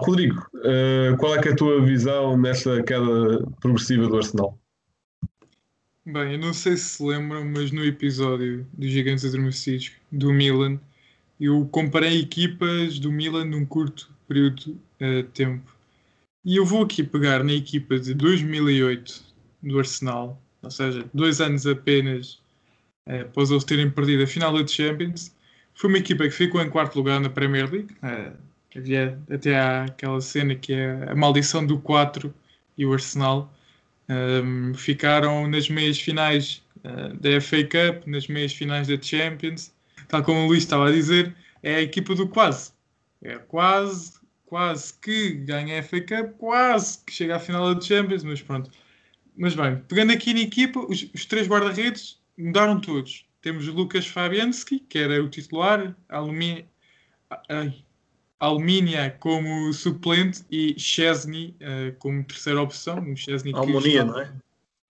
[0.00, 4.58] Rodrigo, uh, qual é, é a tua visão nesta queda progressiva do Arsenal?
[6.06, 10.78] Bem, eu não sei se se lembram, mas no episódio dos Gigantes Adormecidos do Milan,
[11.40, 14.70] eu comparei equipas do Milan num curto período de
[15.04, 15.74] uh, tempo.
[16.44, 19.24] E eu vou aqui pegar na equipa de 2008
[19.62, 22.34] do Arsenal, ou seja, dois anos apenas
[23.08, 25.34] uh, após eles terem perdido a final da Champions.
[25.74, 27.96] Foi uma equipa que ficou em quarto lugar na Premier League.
[28.02, 28.36] Uh,
[28.76, 32.32] havia até aquela cena que é a maldição do 4
[32.76, 33.50] e o Arsenal.
[34.08, 39.72] Um, ficaram nas meias finais uh, da FA Cup, nas meias finais da Champions
[40.10, 42.72] tal como o Luís estava a dizer, é a equipa do quase.
[43.22, 48.24] É quase, quase que ganha a FA Cup, quase que chega à final da Champions,
[48.24, 48.70] mas pronto.
[49.36, 53.24] Mas bem, pegando aqui na equipa, os, os três guarda-redes mudaram todos.
[53.40, 56.66] Temos o Lucas Fabianski, que era o titular, Alumínia,
[58.38, 62.98] Alumínia como suplente e Chesney uh, como terceira opção.
[62.98, 64.32] Um Chesney Almonia, não é?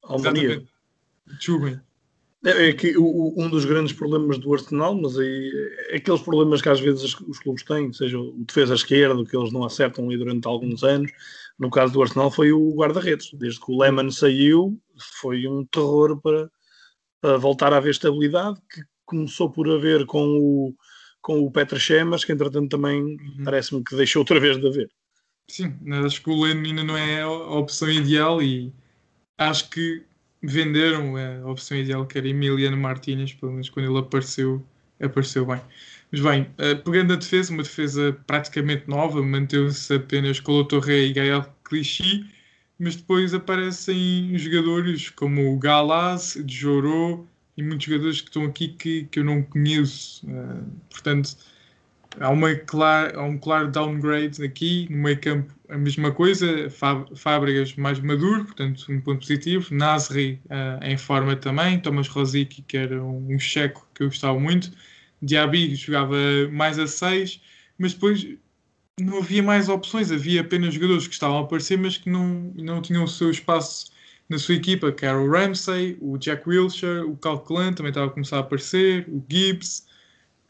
[0.03, 0.65] Almonia.
[1.27, 1.81] Desculpem.
[2.44, 5.50] É, é que o, um dos grandes problemas do Arsenal, mas aí
[5.90, 9.53] é aqueles problemas que às vezes os clubes têm, seja o defesa esquerdo, que eles
[9.53, 11.12] não acertam ali durante alguns anos.
[11.59, 13.31] No caso do Arsenal foi o guarda-redes.
[13.35, 14.81] Desde que o Lehmann saiu,
[15.20, 16.50] foi um terror para,
[17.20, 20.74] para, voltar a haver estabilidade, que começou por haver com o,
[21.20, 23.44] com o Petra Chemas, que entretanto também uhum.
[23.44, 24.88] parece-me que deixou outra vez de haver.
[25.46, 25.76] Sim,
[26.07, 28.72] acho que o Lehmann ainda não é a opção ideal e
[29.37, 30.03] acho que
[30.42, 34.64] venderam a opção ideal que era Emiliano Martínez, pelo menos quando ele apareceu,
[35.00, 35.61] apareceu bem.
[36.11, 41.12] Mas bem, eh, pegando a defesa, uma defesa praticamente nova, manteve-se apenas Colo Torre e
[41.12, 42.26] Gael Clichy,
[42.79, 49.05] mas depois aparecem jogadores como o Galaz, Joro e muitos jogadores que estão aqui que,
[49.05, 50.26] que eu não conheço.
[50.26, 51.37] Uh, portanto,
[52.18, 56.68] há, uma clara, há um claro downgrade aqui, no meio campo a mesma coisa,
[57.14, 62.77] Fábricas mais maduro, portanto um ponto positivo, Nasri uh, em forma também, Thomas Rosicky que
[62.77, 64.73] era um, um checo que eu gostava muito,
[65.23, 66.16] Diaby jogava
[66.51, 67.40] mais a 6,
[67.79, 68.27] mas depois
[69.01, 72.83] não havia mais opções, havia apenas jogadores que estavam a aparecer, mas que não, não
[72.83, 73.92] tinham o seu espaço
[74.29, 78.11] na sua equipa, que era o Ramsey, o Jack Wilshere, o Calculan também estava a
[78.11, 79.87] começar a aparecer, o Gibbs,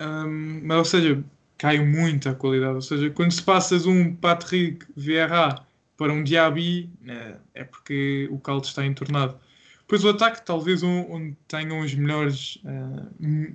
[0.00, 1.24] um, mas, ou seja,
[1.60, 2.74] cai muito a qualidade.
[2.74, 5.62] Ou seja, quando se passas um Patrick Vieira
[5.94, 9.38] para um Diaby, é, é porque o caldo está entornado.
[9.80, 12.58] Depois o ataque, talvez onde tenham os melhores.
[12.64, 13.54] Uh,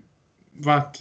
[0.53, 0.91] vá,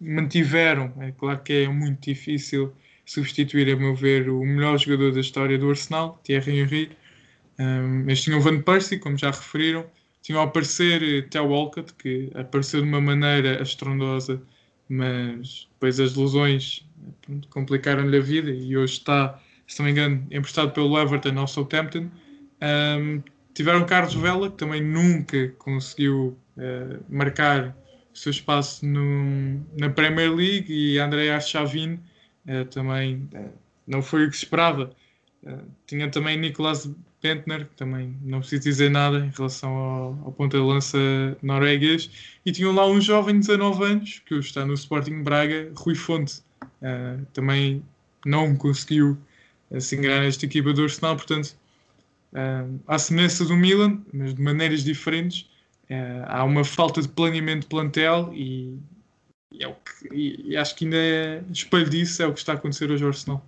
[0.00, 0.90] mantiveram.
[1.00, 2.72] É claro que é muito difícil
[3.04, 6.96] substituir, a meu ver, o melhor jogador da história do Arsenal, Thierry Henry.
[7.58, 9.84] Um, eles tinham Van Persie, como já referiram.
[10.22, 14.40] Tinham a aparecer eh, Theo Walcott, que apareceu de uma maneira astrondosa
[14.88, 16.86] mas depois as lesões
[17.50, 22.10] complicaram-lhe a vida e hoje está, se não me engano, emprestado pelo Everton ao Southampton.
[22.62, 23.22] Um,
[23.52, 27.76] tiveram Carlos Vela, que também nunca conseguiu uh, marcar
[28.12, 32.00] o seu espaço no, na Premier League, e André Archavin,
[32.48, 33.52] uh, também uh,
[33.86, 34.90] não foi o que se esperava.
[35.86, 36.90] tinha também Nicolas
[37.24, 40.98] Bentner, que também não preciso dizer nada em relação ao, ao ponta de lança
[41.42, 42.10] norueguês,
[42.44, 46.42] e tinham lá um jovem de 19 anos, que está no Sporting Braga, Rui Fonte,
[47.32, 47.82] também
[48.26, 49.16] não conseguiu
[49.80, 51.56] se enganar nesta equipa do Arsenal, portanto,
[52.86, 55.48] à semelhança do Milan, mas de maneiras diferentes,
[55.84, 58.78] Uh, há uma falta de planeamento de plantel e,
[59.52, 62.52] e, é que, e, e acho que ainda é espelho disso é o que está
[62.52, 63.46] a acontecer hoje ao Arsenal.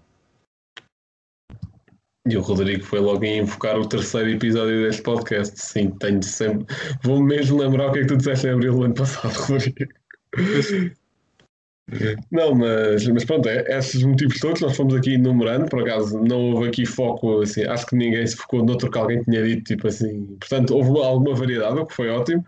[2.29, 5.55] E o Rodrigo foi logo em invocar o terceiro episódio deste podcast.
[5.61, 6.66] Sim, tenho sempre.
[7.03, 9.87] Vou mesmo lembrar o que é que tu disseste em abril do ano passado, Rodrigo.
[12.33, 16.51] Não, mas, mas pronto, é, esses motivos todos nós fomos aqui enumerando, por acaso não
[16.51, 19.87] houve aqui foco, assim, acho que ninguém se focou noutro que alguém tinha dito, tipo
[19.87, 22.45] assim, portanto houve alguma variedade, o que foi ótimo.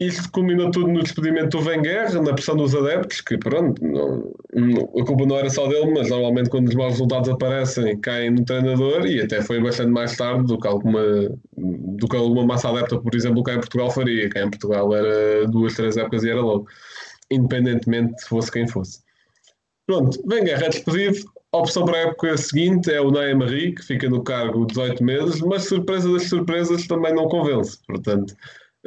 [0.00, 4.32] Isto culminou tudo no despedimento do Wenger, na pressão dos adeptos, que pronto, não,
[4.96, 8.44] a culpa não era só dele, mas normalmente quando os maus resultados aparecem, caem no
[8.44, 11.02] treinador e até foi bastante mais tarde do que alguma,
[11.56, 14.28] do que alguma massa adepta, por exemplo, cá em Portugal faria.
[14.30, 16.68] Cá em Portugal era duas, três épocas e era logo
[17.30, 19.00] independentemente se fosse quem fosse.
[19.86, 21.18] Pronto, Wenger é despedido.
[21.52, 25.40] A opção para a época seguinte é o Marie, que fica no cargo 18 meses,
[25.40, 27.78] mas surpresa das surpresas também não convence.
[27.86, 28.36] Portanto,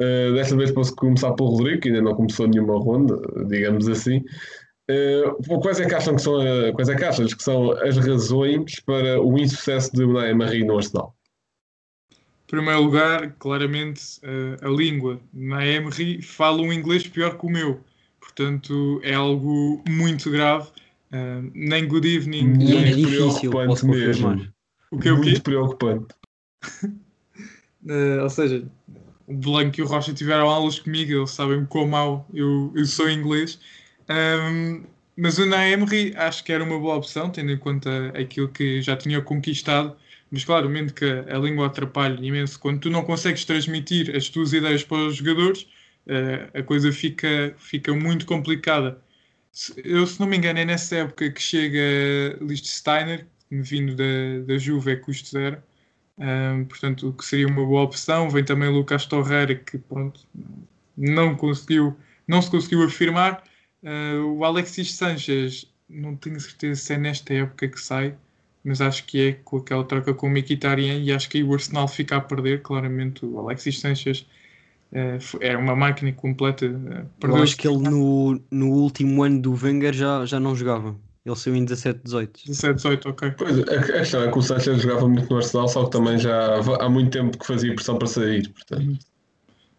[0.02, 4.24] uh, desta vez posso começar pelo Rodrigo, que ainda não começou nenhuma ronda, digamos assim.
[4.90, 7.96] Uh, quais é que acham que são, uh, quais é que achas que são as
[7.96, 11.14] razões para o insucesso de Unai Marie no Arsenal?
[12.12, 15.20] Em primeiro lugar, claramente, uh, a língua.
[15.32, 17.80] Na Emery fala um inglês pior que o meu.
[18.20, 20.68] Portanto, é algo muito grave.
[21.12, 24.48] Uh, nem good evening, muito nem é difícil, posso mesmo.
[24.90, 25.30] O que é o quê?
[25.30, 26.14] Muito preocupante.
[27.84, 28.66] uh, ou seja,
[29.26, 33.10] o Blanco e o Rocha tiveram aulas comigo, eles sabem quão mal eu, eu sou
[33.10, 33.58] inglês.
[34.08, 34.84] Um,
[35.16, 38.96] mas o Naemri acho que era uma boa opção, tendo em conta aquilo que já
[38.96, 39.96] tinha conquistado.
[40.30, 42.58] Mas claramente que a língua atrapalha imenso.
[42.58, 45.62] Quando tu não consegues transmitir as tuas ideias para os jogadores,
[46.06, 49.00] uh, a coisa fica, fica muito complicada.
[49.84, 54.92] Eu, se não me engano, é nessa época que chega Lichtsteiner, vindo da, da Juve,
[54.92, 55.62] é custo zero.
[56.22, 58.30] Um, portanto, o que seria uma boa opção.
[58.30, 60.20] Vem também o Lucas Torreira, que pronto,
[60.96, 61.96] não conseguiu,
[62.28, 63.42] não se conseguiu afirmar.
[63.82, 68.14] Uh, o Alexis Sanchez, não tenho certeza se é nesta época que sai,
[68.62, 71.52] mas acho que é com aquela troca com o Mkhitaryan e acho que aí o
[71.52, 73.26] Arsenal fica a perder, claramente.
[73.26, 74.24] O Alexis Sanchez
[75.40, 76.66] é uma máquina completa.
[76.66, 80.94] Eh, Eu acho que ele no, no último ano do Wenger já, já não jogava.
[81.24, 82.40] Ele saiu em 17, 18.
[82.46, 83.30] 17, 18, ok.
[83.38, 86.56] Pois, a questão é que o Sanchez jogava muito no Arsenal, só que também já
[86.80, 88.48] há muito tempo que fazia pressão para sair.
[88.48, 88.98] Portanto.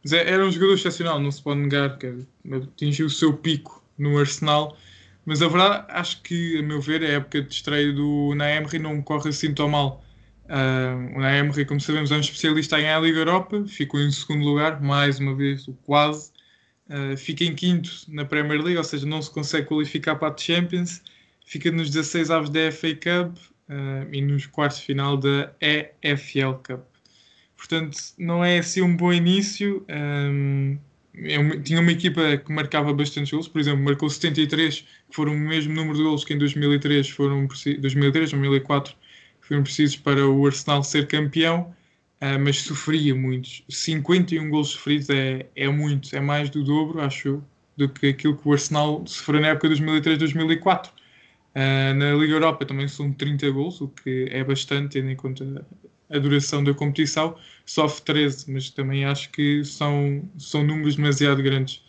[0.04, 3.84] Mas é, era um jogador excepcional, não se pode negar que atingiu o seu pico
[3.98, 4.78] no Arsenal.
[5.26, 9.02] Mas a verdade, acho que, a meu ver, a época de estreia do Naemri não
[9.02, 10.04] corre assim tão mal.
[10.46, 14.44] Uh, o Emery, como sabemos, é um especialista em a Liga Europa, ficou em segundo
[14.44, 16.32] lugar, mais uma vez, quase.
[16.90, 20.38] Uh, fica em quinto na Premier League, ou seja, não se consegue qualificar para a
[20.38, 21.02] Champions.
[21.46, 23.38] Fica nos 16 avos da FA Cup
[23.70, 26.82] uh, e nos quartos de final da EFL Cup.
[27.58, 29.86] Portanto, não é assim um bom início.
[29.90, 30.78] Um,
[31.16, 35.40] é tinha uma equipa que marcava bastantes gols, por exemplo, marcou 73, que foram o
[35.40, 38.96] mesmo número de gols que em 2003 foram 2003, 2004
[39.42, 41.74] foram precisos para o Arsenal ser campeão,
[42.22, 43.64] uh, mas sofria muitos.
[43.70, 47.44] 51 gols sofridos é, é muito, é mais do dobro, acho eu,
[47.78, 50.90] do que aquilo que o Arsenal sofreu na época de 2003-2004.
[51.56, 55.66] Uh, na Liga Europa também são 30 gols, o que é bastante, tendo em conta
[56.10, 57.36] a duração da competição.
[57.66, 61.84] Sofre 13, mas também acho que são, são números demasiado grandes.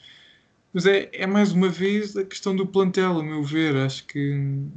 [0.72, 3.76] Mas é, é mais uma vez a questão do plantel, a meu ver.
[3.76, 4.68] Acho que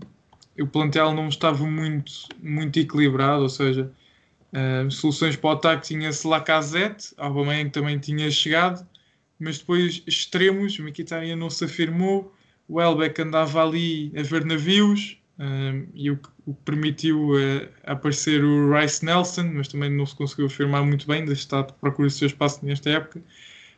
[0.59, 2.11] o plantel não estava muito,
[2.41, 3.91] muito equilibrado, ou seja,
[4.53, 8.87] uh, soluções para o ataque tinha-se Lacazette, Aubameyang também tinha chegado,
[9.39, 12.33] mas depois extremos, Mkhitaryan não se afirmou,
[12.67, 17.67] o Elbeck andava ali a ver navios, uh, e o que, o que permitiu uh,
[17.83, 21.73] aparecer o Rice Nelson, mas também não se conseguiu afirmar muito bem, deixa estar de
[21.73, 23.21] procurar o seu espaço nesta época.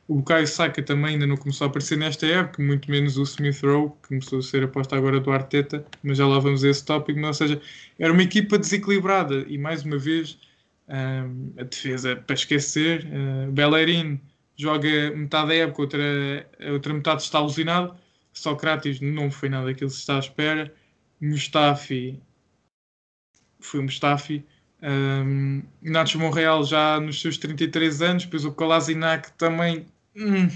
[0.08, 3.62] O Bukayo Saka também ainda não começou a aparecer nesta época, muito menos o Smith
[3.62, 6.84] Rowe, que começou a ser aposta agora do Arteta, mas já lá vamos a esse
[6.84, 7.20] tópico.
[7.20, 7.62] Ou seja,
[8.00, 10.40] era uma equipa desequilibrada e mais uma vez
[10.88, 13.06] um, a defesa para esquecer.
[13.06, 14.20] Uh, Bellerin
[14.58, 17.96] joga metade da época, outra, outra metade está alucinado.
[18.40, 20.74] Sócrates não foi nada daquilo que se está à espera.
[21.22, 22.22] Mustafi
[23.60, 24.46] foi o Mustafi.
[24.82, 29.86] Um, Nacho Monreal já nos seus 33 anos, depois o Kolasinac também
[30.16, 30.48] hum,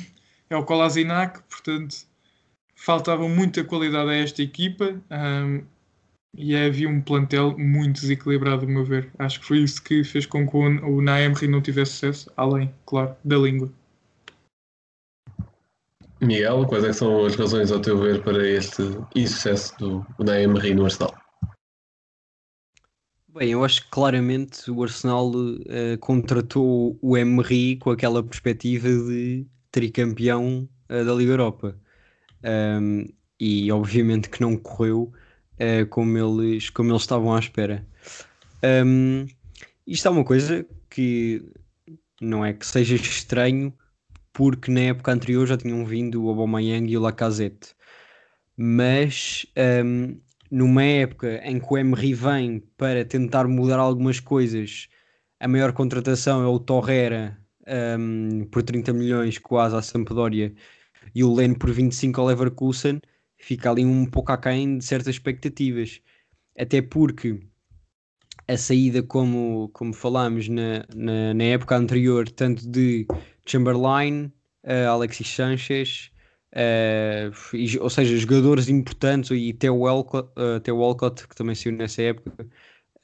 [0.49, 2.07] é o Kolasinac, portanto
[2.75, 5.01] faltava muita qualidade a esta equipa.
[5.11, 5.65] Um,
[6.35, 9.11] E havia um plantel muito desequilibrado, a meu ver.
[9.19, 13.15] Acho que foi isso que fez com que o Naemri não tivesse sucesso, além, claro,
[13.23, 13.71] da língua.
[16.23, 18.83] Miguel, quais é são as razões, ao teu ver, para este
[19.15, 21.13] insucesso do Naemery no Arsenal?
[23.27, 29.47] Bem, eu acho que claramente o Arsenal uh, contratou o Emery com aquela perspectiva de
[29.71, 31.75] tricampeão uh, da Liga Europa.
[32.43, 33.05] Um,
[33.39, 35.11] e obviamente que não correu
[35.55, 37.85] uh, como, eles, como eles estavam à espera.
[38.85, 39.25] Um,
[39.87, 41.43] isto é uma coisa que
[42.21, 43.73] não é que seja estranho,
[44.33, 47.75] porque na época anterior já tinham vindo o Aubameyang e o Lacazette.
[48.57, 49.45] Mas
[49.85, 50.19] um,
[50.51, 54.89] numa época em que o Emery vem para tentar mudar algumas coisas,
[55.39, 57.37] a maior contratação é o Torreira
[57.99, 60.53] um, por 30 milhões quase à Sampdoria
[61.15, 63.01] e o Leno por 25 ao Leverkusen,
[63.37, 66.01] fica ali um pouco aquém de certas expectativas.
[66.57, 67.39] Até porque
[68.47, 73.07] a saída, como, como falámos na, na, na época anterior, tanto de
[73.45, 74.31] Chamberlain,
[74.63, 76.11] uh, Alexis Sanchez,
[76.53, 82.01] uh, e, ou seja, jogadores importantes, e Theo Walcott, uh, Walcott que também saiu nessa
[82.01, 82.47] época,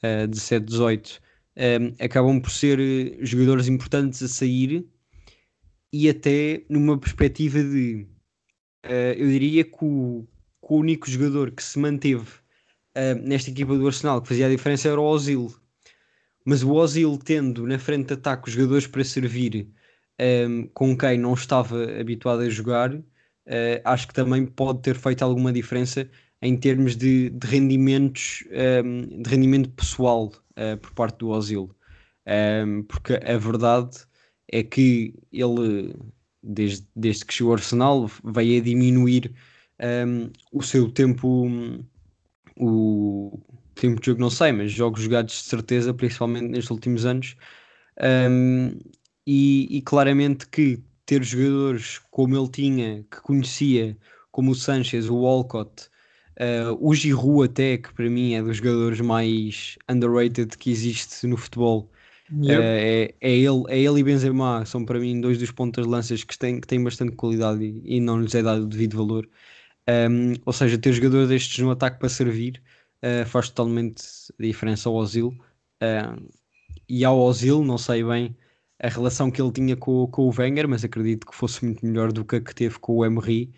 [0.02, 1.20] uh, 17-18,
[1.56, 2.78] um, acabam por ser
[3.20, 4.86] jogadores importantes a sair
[5.92, 8.06] e até numa perspectiva de
[9.16, 10.26] eu diria que o,
[10.66, 12.30] que o, único jogador que se manteve
[13.24, 15.52] nesta equipa do Arsenal que fazia a diferença era o Ozil.
[16.46, 19.68] Mas o Ozil tendo na frente de ataque os jogadores para servir
[20.20, 23.02] um, com quem não estava habituado a jogar, uh,
[23.84, 26.08] acho que também pode ter feito alguma diferença
[26.42, 28.44] em termos de, de rendimentos,
[28.84, 31.74] um, de rendimento pessoal uh, por parte do Ozil.
[32.26, 33.98] Um, porque a verdade
[34.52, 35.94] é que ele,
[36.42, 39.34] desde, desde que chegou ao Arsenal, veio a diminuir
[40.52, 41.48] o seu tempo,
[42.54, 43.40] o
[43.74, 47.34] tempo de jogo, não sei, mas jogos jogados de certeza, principalmente nestes últimos anos.
[47.98, 48.78] Um,
[49.32, 53.96] e, e, claramente que ter jogadores como ele tinha, que conhecia,
[54.32, 55.88] como o Sanchez, o Walcott,
[56.40, 61.36] uh, o Giroud até, que para mim é dos jogadores mais underrated que existe no
[61.36, 61.88] futebol.
[62.32, 62.58] Yep.
[62.58, 65.90] Uh, é, é, ele, é ele e Benzema, são para mim dois dos pontas de
[65.92, 68.96] lanças que têm, que têm bastante qualidade e, e não lhes é dado o devido
[68.96, 69.28] valor.
[69.88, 72.60] Um, ou seja, ter jogadores destes no ataque para servir
[73.04, 74.02] uh, faz totalmente
[74.40, 75.28] diferença ao Ozil.
[75.80, 76.28] Uh,
[76.88, 78.34] e ao Ozil, não sei bem
[78.82, 82.12] a relação que ele tinha com, com o Wenger, mas acredito que fosse muito melhor
[82.12, 83.52] do que a que teve com o Emery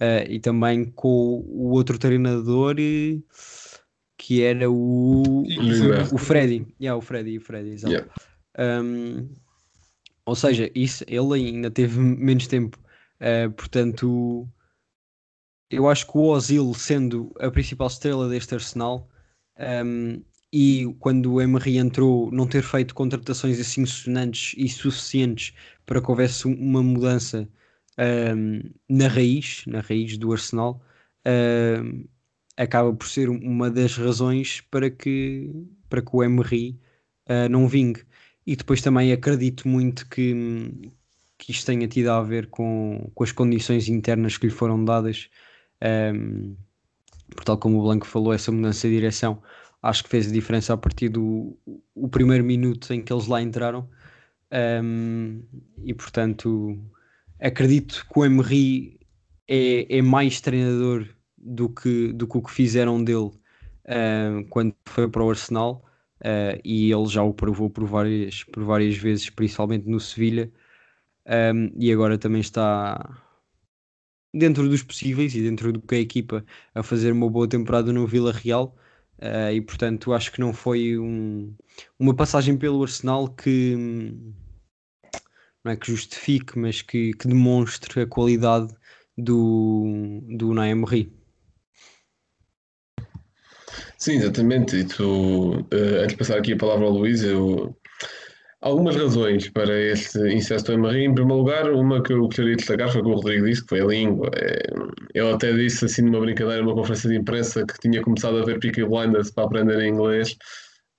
[0.00, 2.76] uh, e também com o outro treinador
[4.18, 5.44] que era o,
[6.12, 6.66] o Freddy.
[6.80, 7.92] Yeah, o Freddy, o Freddy, exato.
[7.92, 8.10] Yeah.
[8.58, 9.28] Um,
[10.24, 12.78] ou seja, isso, ele ainda teve menos tempo.
[13.20, 14.48] Uh, portanto,
[15.70, 19.08] eu acho que o Ozil, sendo a principal estrela deste Arsenal,
[19.84, 20.22] um,
[20.58, 25.52] e quando o Emery entrou, não ter feito contratações assim sonantes e suficientes
[25.84, 27.46] para que houvesse uma mudança
[28.34, 30.82] um, na raiz, na raiz do Arsenal,
[31.26, 32.06] um,
[32.56, 35.50] acaba por ser uma das razões para que,
[35.90, 36.80] para que o Emery
[37.28, 38.02] uh, não vingue.
[38.46, 40.72] E depois também acredito muito que,
[41.36, 45.28] que isto tenha tido a ver com, com as condições internas que lhe foram dadas.
[46.14, 46.56] Um,
[47.34, 49.42] por tal como o Blanco falou, essa mudança de direção
[49.82, 51.56] acho que fez a diferença a partir do
[51.94, 53.88] o primeiro minuto em que eles lá entraram.
[54.52, 55.42] Um,
[55.84, 56.78] e portanto,
[57.40, 59.00] acredito que o Emery
[59.48, 63.30] é, é mais treinador do que, do que o que fizeram dele
[63.86, 65.82] uh, quando foi para o Arsenal.
[66.20, 70.50] Uh, e ele já o provou por várias, por várias vezes, principalmente no Sevilha,
[71.26, 73.22] um, e agora também está
[74.32, 78.06] dentro dos possíveis e dentro do que a equipa a fazer uma boa temporada no
[78.06, 78.76] Vila Real.
[79.18, 81.54] Uh, e portanto acho que não foi um,
[81.98, 83.74] uma passagem pelo Arsenal que
[85.64, 88.72] não é que justifique, mas que, que demonstre a qualidade
[89.16, 91.12] do, do Naemery.
[93.98, 94.76] Sim, exatamente.
[94.76, 95.66] E tu, uh,
[96.02, 97.76] antes de passar aqui a palavra ao Luís, eu
[98.60, 101.04] algumas razões para este incesto em Marie.
[101.04, 103.62] Em primeiro lugar, uma que eu gostaria de destacar foi o que o Rodrigo disse,
[103.62, 104.30] que foi a língua.
[104.34, 104.66] É,
[105.14, 108.58] eu até disse assim numa brincadeira, numa conferência de imprensa, que tinha começado a ver
[108.58, 110.36] Peaky Blinders para aprender inglês.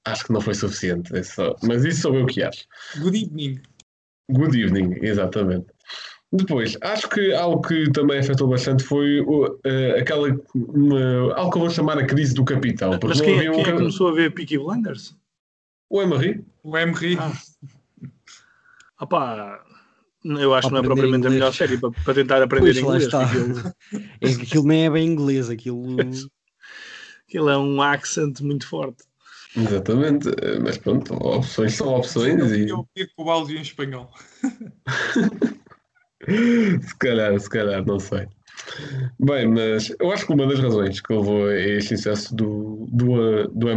[0.05, 1.15] Acho que não foi suficiente.
[1.15, 1.55] É só...
[1.63, 2.65] Mas isso sou eu que acho.
[2.99, 3.59] Good evening.
[4.31, 5.67] Good evening, exatamente.
[6.31, 9.57] Depois, acho que algo que também afetou bastante foi uh,
[9.97, 10.37] aquela.
[10.53, 12.99] Uma, algo que eu vou chamar a crise do capitão.
[13.01, 13.77] Mas quem, quem um...
[13.77, 15.15] começou a ver Peaky Blinders?
[15.89, 16.45] O Emery.
[16.63, 17.17] O Emery.
[17.19, 17.31] Ah.
[18.99, 19.63] Opa,
[20.23, 21.33] eu acho que não é propriamente inglês.
[21.33, 23.13] a melhor série para, para tentar aprender pois, inglês.
[23.13, 23.73] Aquilo...
[24.21, 25.95] é que aquilo nem é bem inglês, aquilo.
[27.27, 29.03] aquilo é um accent muito forte.
[29.55, 30.29] Exatamente,
[30.61, 34.11] mas pronto, opções são opções e Eu queria com o áudio em espanhol.
[36.27, 38.27] se calhar, se calhar, não sei.
[39.19, 43.47] Bem, mas eu acho que uma das razões que levou a este sucesso do, do,
[43.47, 43.67] do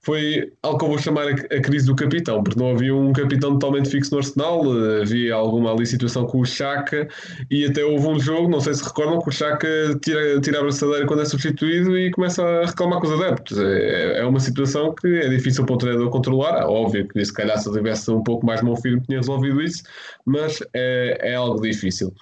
[0.00, 3.58] foi algo que eu vou chamar a, crise do capitão, porque não havia um capitão
[3.58, 4.62] totalmente fixo no Arsenal,
[5.02, 7.08] havia alguma ali situação com o Chaka
[7.50, 9.68] e até houve um jogo, não sei se recordam, que o Chaka
[10.02, 13.58] tira, tira a braçadeira quando é substituído e começa a reclamar com os adeptos.
[13.58, 17.58] É, é uma situação que é difícil para o treinador controlar, óbvio que se calhar
[17.58, 19.82] se tivesse um pouco mais mão firme tinha resolvido isso,
[20.24, 22.14] mas é, é algo difícil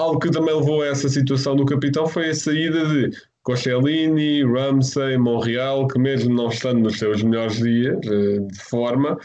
[0.00, 3.10] algo que também levou a essa situação do capitão foi a saída de
[3.42, 9.18] Coscielini, Ramsey, Monreal, que mesmo não estando nos seus melhores dias eh, de forma,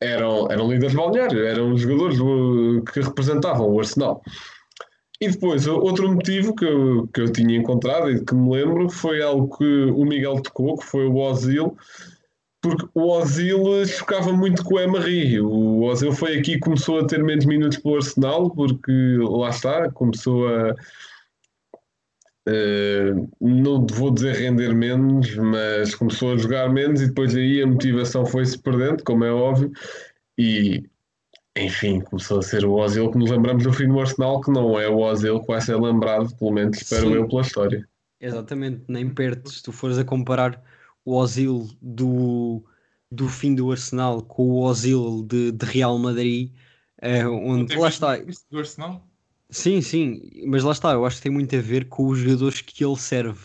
[0.00, 4.22] eram, eram líderes balneários, eram jogadores uh, que representavam o Arsenal.
[5.20, 9.20] E depois, outro motivo que eu, que eu tinha encontrado e que me lembro foi
[9.20, 11.76] algo que o Miguel tocou, que foi o Ozil,
[12.60, 15.40] porque o Ozil chocava muito com o Emery.
[15.40, 19.90] O Ozil foi aqui e começou a ter menos minutos pelo Arsenal, porque lá está,
[19.92, 20.74] começou a.
[22.48, 27.66] Uh, não vou dizer render menos, mas começou a jogar menos e depois aí a
[27.66, 29.70] motivação foi-se perdendo, como é óbvio,
[30.38, 30.88] e
[31.58, 34.80] enfim, começou a ser o Ozil que nos lembramos do fim do Arsenal, que não
[34.80, 37.14] é o Ozil que vai ser lembrado, pelo menos espero Sim.
[37.14, 37.88] eu, pela história.
[38.18, 39.50] Exatamente, nem perto.
[39.50, 40.62] Se tu fores a comparar
[41.08, 42.62] o Ozil do,
[43.10, 46.52] do fim do Arsenal com o Ozil de, de Real Madrid,
[47.02, 48.18] Não onde lá está.
[48.18, 49.08] isso do Arsenal?
[49.50, 52.60] Sim, sim, mas lá está, eu acho que tem muito a ver com os jogadores
[52.60, 53.40] que ele serve,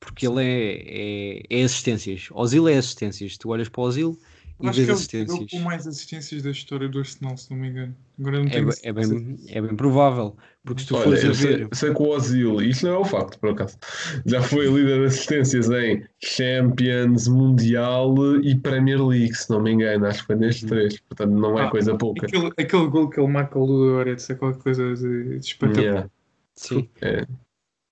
[0.00, 2.28] porque ele é, é, é assistências.
[2.32, 3.38] Ozil é assistências.
[3.38, 4.18] Tu olhas para o Ozil
[4.60, 5.50] Eu acho que ele assistências.
[5.50, 7.94] com mais assistências da história do Arsenal, se não me engano.
[8.18, 11.24] Agora não É, tenho be- é, bem, é bem provável, porque se tu Olha, fores
[11.24, 11.68] a sei, ver.
[11.74, 13.76] sei que o Ozil, isto não é o facto, por acaso,
[14.24, 20.06] já foi líder de assistências em Champions, Mundial e Premier League, se não me engano,
[20.06, 22.26] acho que foi nestes três, portanto não é Ah, coisa pouca.
[22.26, 25.84] Aquele, aquele gol que ele marca ao Ludogorets é qualquer coisa de, de espetacular.
[25.84, 26.10] Yeah.
[26.54, 26.88] Sim.
[27.02, 27.26] É.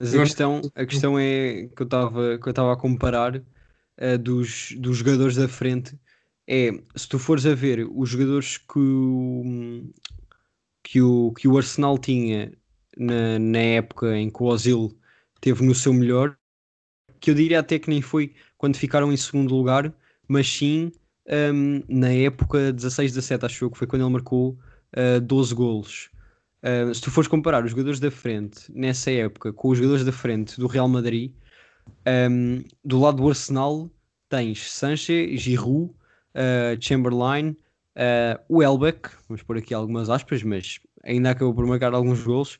[0.00, 3.42] Mas a questão, a questão é que eu estava que eu estava a comparar
[3.96, 5.96] eh, dos, dos jogadores da frente
[6.46, 9.90] é se tu fores a ver os jogadores que o,
[10.82, 12.52] que o, que o Arsenal tinha
[12.96, 14.96] na, na época em que o Ozil
[15.40, 16.36] teve no seu melhor,
[17.20, 19.92] que eu diria até que nem foi quando ficaram em segundo lugar,
[20.28, 20.92] mas sim
[21.52, 24.58] hum, na época 16-17, acho eu que foi quando ele marcou
[24.96, 26.10] uh, 12 golos.
[26.62, 30.12] Uh, se tu fores comparar os jogadores da frente nessa época com os jogadores da
[30.12, 31.32] frente do Real Madrid,
[32.30, 33.90] um, do lado do Arsenal
[34.28, 35.94] tens Sanche, Giroud,
[36.34, 37.50] uh, Chamberlain,
[37.96, 42.58] uh, o Elbeck, vamos pôr aqui algumas aspas, mas ainda acabou por marcar alguns golos.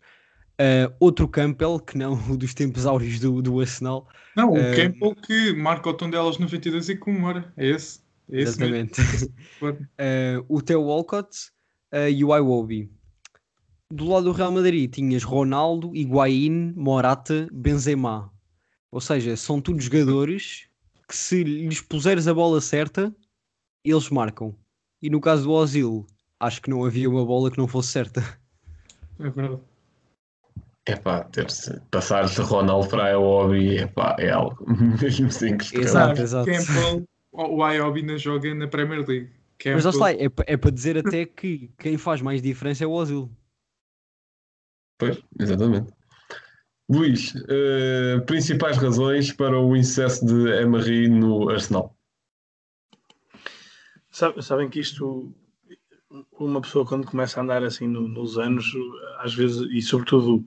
[0.54, 4.06] Uh, outro Campbell, que não o dos tempos áureos do, do Arsenal.
[4.36, 7.52] Não, o Eh, Campbell que marca o tom delas no 22 e comemora.
[7.56, 8.00] É esse.
[8.30, 8.62] É esse.
[8.62, 9.00] Exatamente.
[9.62, 11.50] Uh, o Theo Walcott
[11.92, 12.90] uh, e o Iwobi.
[13.90, 18.30] Do lado do Real Madrid tinhas Ronaldo, Higuaín, Morata, Benzema.
[18.90, 20.68] Ou seja, são todos jogadores
[21.08, 23.14] que se lhes puseres a bola certa,
[23.84, 24.54] eles marcam.
[25.02, 26.06] E no caso do Ozil,
[26.40, 28.20] acho que não havia uma bola que não fosse certa.
[29.18, 29.60] É verdade.
[30.86, 34.56] Epá, ter-se, passar de Ronaldo para a Hobby epá, é algo
[35.00, 36.50] mesmo assim que Exato, exato.
[36.50, 39.30] Campbell, o o Iobi ainda joga na Premier League.
[39.58, 42.92] Campbell, Mas lá é, é para dizer até que quem faz mais diferença é o
[42.92, 43.30] Ozil.
[44.98, 45.92] Pois, exatamente.
[46.90, 51.93] Luís, eh, principais razões para o insucesso de Emery no Arsenal?
[54.18, 55.34] Sabe- Sabem que isto,
[56.38, 58.64] uma pessoa quando começa a andar assim no- nos anos,
[59.18, 60.44] às vezes, e sobretudo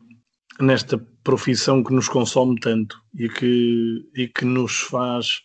[0.60, 5.42] nesta profissão que nos consome tanto e que, e que nos faz,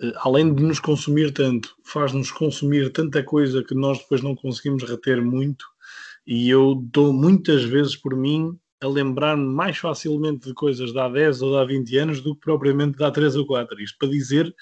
[0.00, 4.82] eh, além de nos consumir tanto, faz-nos consumir tanta coisa que nós depois não conseguimos
[4.84, 5.64] reter muito.
[6.26, 11.08] E eu dou muitas vezes por mim a lembrar-me mais facilmente de coisas de há
[11.08, 13.80] 10 ou de há 20 anos do que propriamente de há 3 ou 4.
[13.82, 14.54] Isto para dizer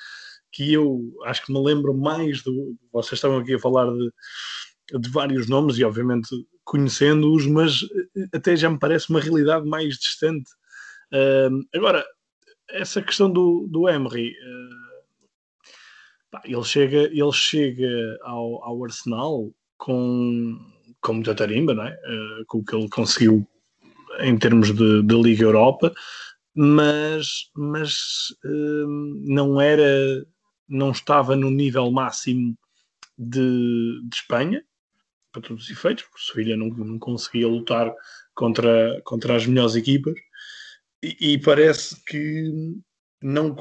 [0.55, 2.77] que eu acho que me lembro mais do.
[2.93, 6.29] Vocês estavam aqui a falar de, de vários nomes e, obviamente,
[6.65, 7.83] conhecendo-os, mas
[8.17, 10.51] eh, até já me parece uma realidade mais distante.
[11.13, 12.05] Ahm, agora,
[12.71, 14.33] essa questão do, do Emery,
[16.31, 20.57] pá, ele chega, ele chega ao, ao Arsenal com,
[21.01, 21.93] com muita tarimba, não é?
[21.93, 23.47] Eh, com o que ele conseguiu
[24.21, 25.93] em termos de, de Liga Europa,
[26.55, 27.95] mas, mas
[28.45, 30.25] hum, não era,
[30.69, 32.57] não estava no nível máximo
[33.19, 34.65] de, de Espanha,
[35.33, 37.93] para todos os efeitos, porque o Sevilha não, não conseguia lutar
[38.35, 40.15] contra, contra as melhores equipas,
[41.03, 42.75] e, e parece que
[43.23, 43.57] não,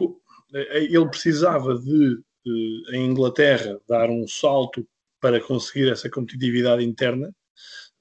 [0.54, 4.88] ele precisava de, de, em Inglaterra, dar um salto
[5.20, 7.34] para conseguir essa competitividade interna,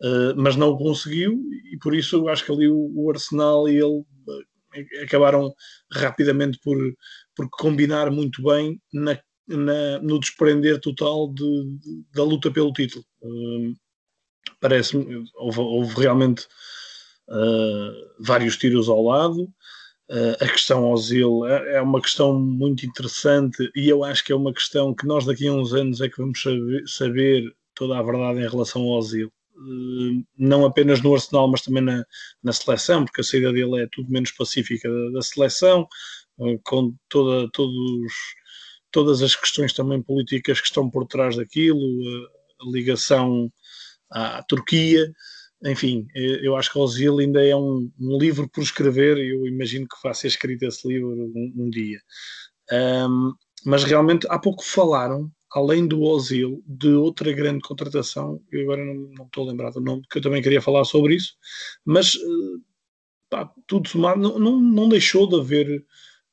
[0.03, 1.41] uh, mas não o conseguiu
[1.73, 5.55] e por isso eu acho que ali o, o Arsenal e ele uh, acabaram
[5.93, 6.77] rapidamente por,
[7.35, 9.19] por combinar muito bem na,
[9.49, 13.05] na, no desprender total de, de, da luta pelo título.
[13.23, 13.75] Uh,
[14.61, 16.47] Parece-me, houve, houve, realmente
[18.21, 19.53] vários tiros ao lado.
[20.13, 24.37] Uh, a questão Ozil é, é, uma questão muito interessante e eu acho que é
[24.37, 28.03] uma questão que nós daqui a uns anos é que vamos saber, saber toda a
[28.03, 29.33] verdade em relação ao Ozil.
[29.57, 32.05] Uh, não apenas no Arsenal, mas também na,
[32.43, 35.87] na, seleção, porque a saída dele é tudo menos pacífica da, da seleção, uh,
[36.65, 38.13] com toda, todos,
[38.91, 41.81] todas as questões também políticas que estão por trás daquilo,
[42.61, 43.53] a ligação
[44.11, 45.13] à Turquia
[45.65, 49.47] enfim, eh, eu acho que Ozil ainda é um, um, livro por escrever e eu
[49.47, 52.01] imagino que vá ser escrito esse livro um, um dia.
[52.73, 53.33] Um,
[53.65, 58.95] mas realmente há pouco falaram, além do Ozil, de outra grande contratação, eu agora não,
[59.17, 61.35] não estou lembrado do nome, que eu também queria falar sobre isso,
[61.85, 62.59] mas eh,
[63.31, 65.85] pá, tudo somado, não, não, não, deixou de haver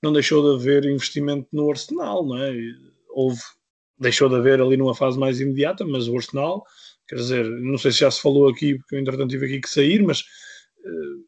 [0.02, 2.54] não deixou de haver investimento no Arsenal, não é?
[3.10, 3.40] Houve,
[3.98, 6.64] deixou de haver ali numa fase mais imediata, mas o Arsenal
[7.10, 9.70] Quer dizer, não sei se já se falou aqui, porque eu entretanto tive aqui que
[9.70, 11.26] sair, mas uh,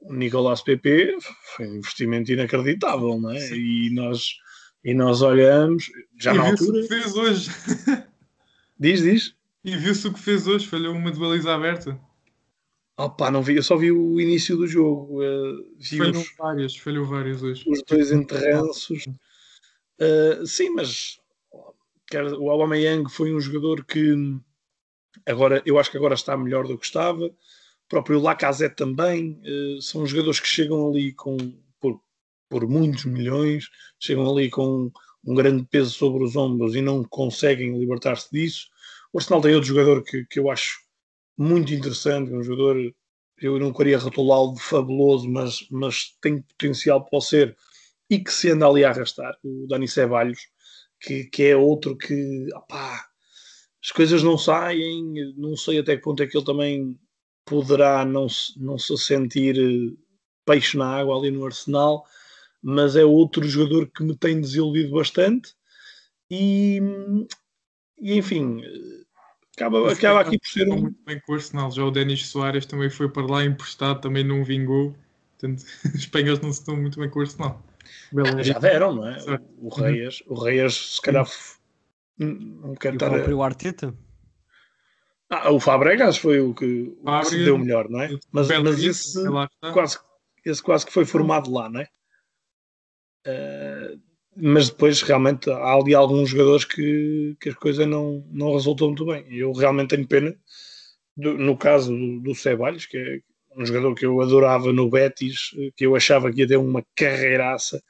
[0.00, 1.16] o Nicolás PP
[1.54, 3.48] foi um investimento inacreditável, não é?
[3.56, 4.34] E nós,
[4.82, 5.88] e nós olhamos,
[6.18, 6.80] já e na altura.
[6.80, 7.48] o que fez hoje.
[8.76, 9.36] diz, diz.
[9.64, 11.96] E viu-se o que fez hoje, falhou uma de baliza aberta.
[12.96, 15.22] Opa, não vi, eu só vi o início do jogo.
[15.22, 17.64] Uh, falhou os, várias, falhou várias hoje.
[17.66, 19.04] Os dois enterranços.
[20.00, 21.18] Uh, sim, mas
[22.38, 24.14] o Aubameyang foi um jogador que
[25.26, 27.24] Agora, eu acho que agora está melhor do que estava.
[27.26, 29.40] O próprio Lacazette também.
[29.44, 31.36] Uh, são jogadores que chegam ali com,
[31.80, 32.00] por,
[32.48, 33.68] por muitos milhões,
[33.98, 34.90] chegam ali com
[35.24, 38.68] um grande peso sobre os ombros e não conseguem libertar-se disso.
[39.12, 40.83] O Arsenal tem outro jogador que, que eu acho
[41.36, 42.76] muito interessante, um jogador,
[43.40, 47.56] eu não queria rotulá-lo de fabuloso, mas, mas tem potencial para ser
[48.08, 50.38] e que se anda ali a arrastar, o Dani Ceballos,
[51.00, 53.06] que, que é outro que, opá,
[53.82, 56.98] as coisas não saem, não sei até que ponto é que ele também
[57.44, 59.94] poderá não se, não se sentir eh,
[60.46, 62.04] peixe na água ali no Arsenal,
[62.62, 65.54] mas é outro jogador que me tem desiludido bastante
[66.30, 66.80] e,
[67.98, 68.62] e enfim,
[69.56, 70.80] acaba, acaba aqui por ser um...
[70.82, 74.24] muito bem com o Arsenal, já o Denis Soares também foi para lá emprestado, também
[74.24, 74.94] não vingou,
[75.32, 77.62] portanto os espanhóis não se estão muito bem com o Arsenal.
[78.42, 79.18] Já deram, não é?
[79.58, 81.26] O Reis, o Reis se calhar
[82.18, 83.08] não quero estar.
[83.08, 83.42] O próprio.
[83.42, 83.94] Arteta?
[85.30, 88.10] Ah, o Fabregas foi o que, o que se deu melhor, não é?
[88.30, 89.18] Mas, mas esse,
[89.72, 89.98] quase,
[90.44, 91.88] esse quase que foi formado lá, não é?
[93.26, 94.00] Uh,
[94.36, 99.06] mas depois realmente há ali alguns jogadores que, que as coisas não, não resultam muito
[99.06, 99.24] bem.
[99.30, 100.34] Eu realmente tenho pena,
[101.16, 103.20] do, no caso do, do Ceballos, que é
[103.56, 107.82] um jogador que eu adorava no Betis, que eu achava que ia ter uma carreiraça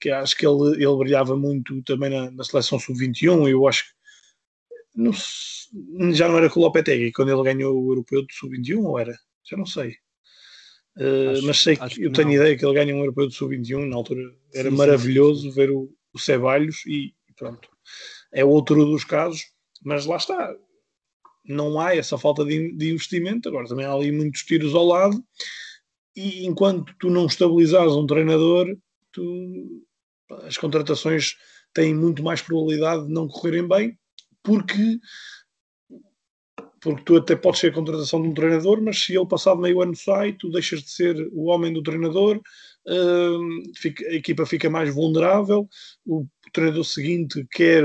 [0.00, 3.48] que acho que ele, ele brilhava muito também na, na seleção sub-21.
[3.48, 3.94] Eu acho que
[4.94, 5.12] não,
[6.12, 9.16] já não era com o Lopetegui quando ele ganhou o europeu de sub-21 ou era?
[9.48, 9.96] Já não sei.
[10.96, 12.34] Uh, acho, mas sei que, que eu tenho não.
[12.34, 14.22] ideia que ele ganha um europeu de sub-21 na altura.
[14.54, 17.68] Era sim, maravilhoso sim, ver o, o Ceballos e, e pronto.
[18.32, 19.42] É outro dos casos,
[19.84, 20.54] mas lá está.
[21.44, 23.48] Não há essa falta de, de investimento.
[23.48, 25.22] Agora também há ali muitos tiros ao lado.
[26.16, 28.74] E enquanto tu não estabilizares um treinador,
[29.12, 29.84] tu
[30.42, 31.36] as contratações
[31.72, 33.98] têm muito mais probabilidade de não correrem bem,
[34.42, 34.98] porque,
[36.84, 39.80] porque tu até podes ser a contratação de um treinador, mas se ele passado meio
[39.80, 42.38] ano sai, tu deixas de ser o homem do treinador,
[43.74, 45.66] fica, a equipa fica mais vulnerável,
[46.06, 47.82] o treinador seguinte quer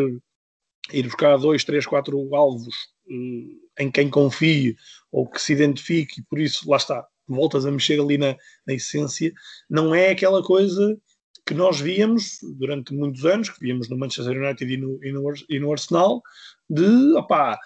[0.92, 2.76] ir buscar dois, três, quatro alvos
[3.08, 4.76] uh, em quem confie
[5.10, 8.36] ou que se identifique, e por isso lá está, voltas a mexer ali na,
[8.68, 9.32] na essência,
[9.70, 11.00] não é aquela coisa
[11.46, 15.34] que nós víamos durante muitos anos, que víamos no Manchester United e no, e no,
[15.50, 16.22] e no Arsenal,
[16.70, 17.58] de opá,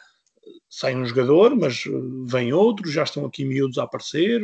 [0.69, 1.91] sai um jogador, mas eh,
[2.25, 4.41] vem outro, já estão aqui miúdos a aparecer,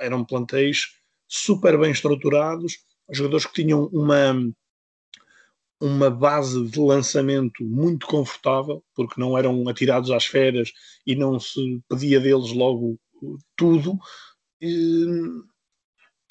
[0.00, 2.78] eram plantéis super bem estruturados,
[3.10, 4.34] jogadores que tinham uma,
[5.80, 10.72] uma base de lançamento muito confortável, porque não eram atirados às feras
[11.06, 12.98] e não se pedia deles logo
[13.56, 13.98] tudo.
[14.60, 15.06] E,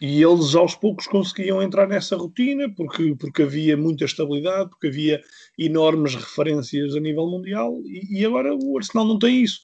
[0.02, 5.22] e eles aos poucos conseguiam entrar nessa rotina porque, porque havia muita estabilidade, porque havia
[5.58, 9.62] enormes referências a nível mundial e, e agora o Arsenal não tem isso.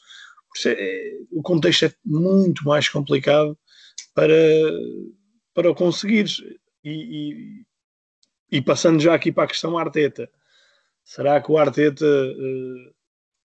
[0.66, 3.58] É, o contexto é muito mais complicado
[4.14, 4.34] para,
[5.54, 6.26] para conseguir.
[6.84, 7.66] E, e,
[8.52, 10.30] e passando já aqui para a questão Arteta,
[11.04, 12.94] será que o Arteta uh,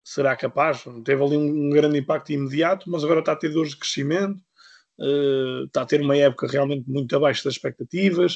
[0.04, 0.84] será capaz?
[1.04, 4.40] Teve ali um, um, grande impacto imediato, mas agora está a ter dores de crescimento,
[5.02, 8.36] uh, está a ter uma época realmente muito abaixo das expectativas.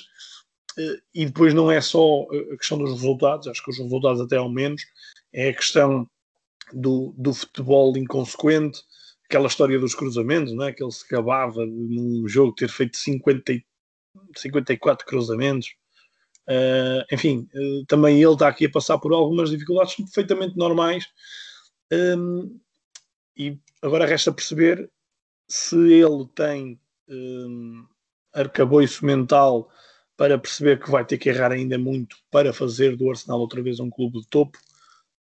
[0.78, 4.38] Uh, e depois não é só a questão dos resultados, acho que os resultados até
[4.38, 4.82] ao menos,
[5.32, 6.10] é a questão
[6.74, 8.82] do, do futebol inconsequente,
[9.30, 10.74] aquela história dos cruzamentos, não é?
[10.74, 13.54] que ele se acabava num jogo ter feito 50,
[14.36, 15.70] 54 cruzamentos.
[16.48, 21.08] Uh, enfim, uh, também ele está aqui a passar por algumas dificuldades perfeitamente normais.
[21.92, 22.60] Um,
[23.38, 24.90] e agora resta perceber
[25.48, 27.86] se ele tem um,
[28.34, 29.70] arcabouço mental
[30.18, 33.80] para perceber que vai ter que errar ainda muito para fazer do Arsenal outra vez
[33.80, 34.58] um clube de topo,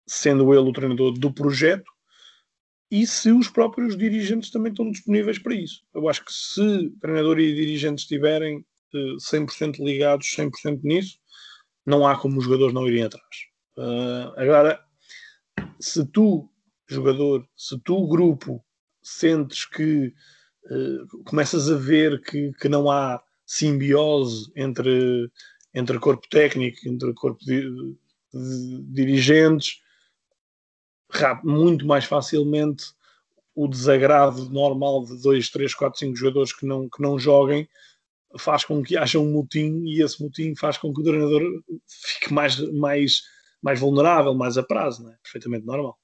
[0.08, 1.90] sendo ele o treinador do projeto,
[2.90, 5.82] e se os próprios dirigentes também estão disponíveis para isso.
[5.94, 11.18] Eu acho que se treinador e dirigentes estiverem 100% ligados 100% nisso,
[11.86, 13.26] não há como os jogadores não irem atrás.
[13.78, 14.84] Uh, agora,
[15.80, 16.50] se tu,
[16.88, 18.64] jogador, se tu, grupo,
[19.02, 20.14] sentes que
[20.66, 25.30] uh, começas a ver que, que não há simbiose entre,
[25.74, 27.70] entre corpo técnico, entre corpo de,
[28.34, 29.82] de dirigentes,
[31.44, 32.86] muito mais facilmente
[33.54, 37.68] o desagrado normal de 2, 3, 4, 5 jogadores que não, que não joguem
[38.38, 41.42] faz com que haja um motim e esse motim faz com que o treinador
[41.88, 43.24] fique mais, mais,
[43.62, 45.18] mais vulnerável, mais a prazo, não é?
[45.22, 45.98] Perfeitamente normal.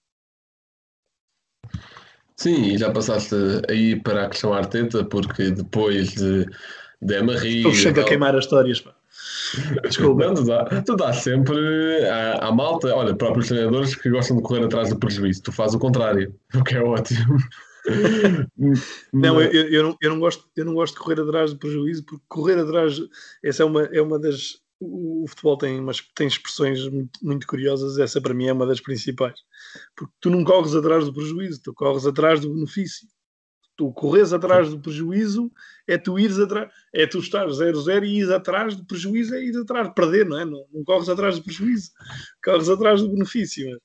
[2.38, 3.36] Sim, e já passaste
[3.68, 6.46] aí para a questão Arteta, porque depois de,
[7.02, 7.58] de Emery...
[7.58, 8.96] Estou sempre a queimar as histórias, pá.
[9.84, 10.26] Desculpa.
[10.26, 14.66] Não, tu, dá, tu sempre à, à, malta, olha, próprios treinadores que gostam de correr
[14.66, 15.42] atrás do prejuízo.
[15.44, 17.38] Tu fazes o contrário, o que é ótimo.
[19.14, 22.04] não, eu, eu, não, eu, não gosto, eu não gosto de correr atrás do prejuízo,
[22.06, 23.00] porque correr atrás,
[23.44, 24.60] essa é uma, é uma das.
[24.80, 28.68] O, o futebol tem, umas, tem expressões muito, muito, curiosas, essa para mim é uma
[28.68, 29.40] das principais.
[29.96, 33.08] Porque tu não corres atrás do prejuízo, tu corres atrás do benefício.
[33.78, 35.52] Tu corres atrás do prejuízo
[35.88, 39.56] é tu ires atrás, é tu estar 0-0 e ires atrás do prejuízo, é ir
[39.56, 40.46] atrás de perder, não é?
[40.46, 41.92] Não, não corres atrás do prejuízo,
[42.44, 43.80] corres atrás do benefício.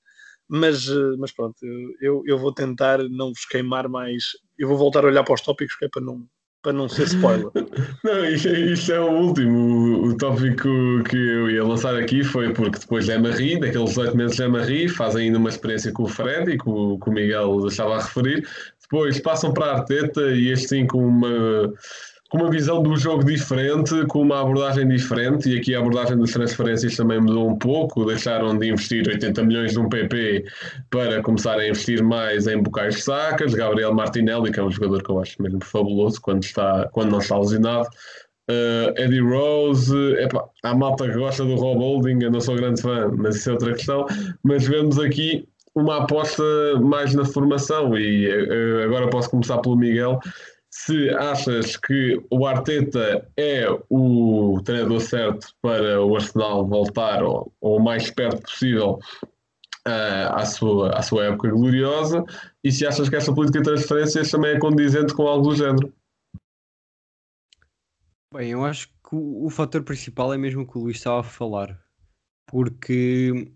[0.49, 1.57] Mas, eh, mas pronto,
[2.01, 4.33] eu, eu vou tentar não vos queimar mais.
[4.59, 6.27] Eu vou voltar a olhar para os tópicos que é para não,
[6.63, 7.51] para não ser spoiler.
[8.05, 9.59] não, isto, isto, é o último.
[9.59, 14.17] O, o, tópico que eu ia lançar aqui foi porque depois de Emery, daqueles 18
[14.17, 17.67] meses de Emery, fazem ainda uma experiência com o Fred e com, com o Miguel
[17.67, 18.47] estava a referir.
[18.81, 21.73] Depois passam para a Arteta e este sim com uma
[22.33, 26.31] com uma visão do jogo diferente, com uma abordagem diferente, e aqui a abordagem das
[26.31, 30.47] transferências também mudou um pouco, deixaram de investir 80 milhões num PP
[30.89, 35.11] para começar a investir mais em bocais sacas, Gabriel Martinelli, que é um jogador que
[35.11, 37.87] eu acho mesmo fabuloso quando, está, quando não está lesionado,
[38.51, 42.81] uh, Eddie Rose, epa, há malta que gosta do Rob Holding, eu não sou grande
[42.81, 44.07] fã, mas isso é outra questão,
[44.43, 46.43] mas vemos aqui uma aposta
[46.81, 50.19] mais na formação, e uh, agora posso começar pelo Miguel,
[50.73, 57.79] se achas que o Arteta é o treinador certo para o Arsenal voltar ou, o
[57.79, 58.99] mais perto possível
[59.87, 62.25] uh, à, sua, à sua época gloriosa
[62.65, 65.93] e se achas que essa política de transferências também é condizente com algo do género.
[68.35, 71.21] Bem, eu acho que o, o fator principal é mesmo o que o Luís estava
[71.21, 71.79] a falar,
[72.47, 73.53] porque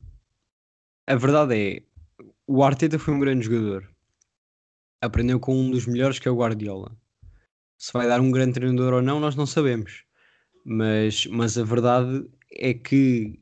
[1.06, 1.82] a verdade é
[2.46, 3.90] o Arteta foi um grande jogador.
[5.00, 6.94] Aprendeu com um dos melhores que é o Guardiola
[7.78, 10.04] se vai dar um grande treinador ou não, nós não sabemos.
[10.64, 13.40] Mas, mas a verdade é que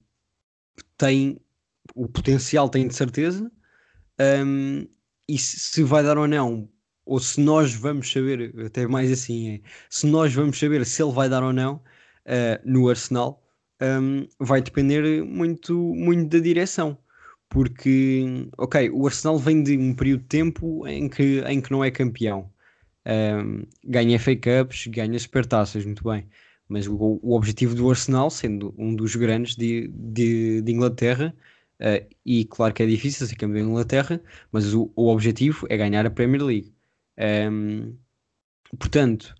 [0.99, 1.41] tem
[1.95, 3.51] o potencial, tem de certeza.
[4.20, 4.87] Um,
[5.28, 6.68] e se, se vai dar ou não,
[7.05, 9.61] ou se nós vamos saber, até mais assim, é,
[9.91, 13.43] se nós vamos saber se ele vai dar ou não uh, no Arsenal,
[13.80, 16.99] um, vai depender muito, muito da direção.
[17.49, 21.85] Porque, ok, o Arsenal vem de um período de tempo em que, em que não
[21.85, 22.51] é campeão.
[23.07, 26.26] Um, ganha FA Cups, ganha supertaças, muito bem.
[26.68, 31.34] Mas o, o, objetivo do Arsenal, sendo um dos grandes de, de, de Inglaterra,
[31.80, 35.76] uh, e claro que é difícil ser campeão de Inglaterra, mas o, o objetivo é
[35.76, 36.72] ganhar a Premier League.
[37.18, 37.96] Um,
[38.78, 39.34] portanto,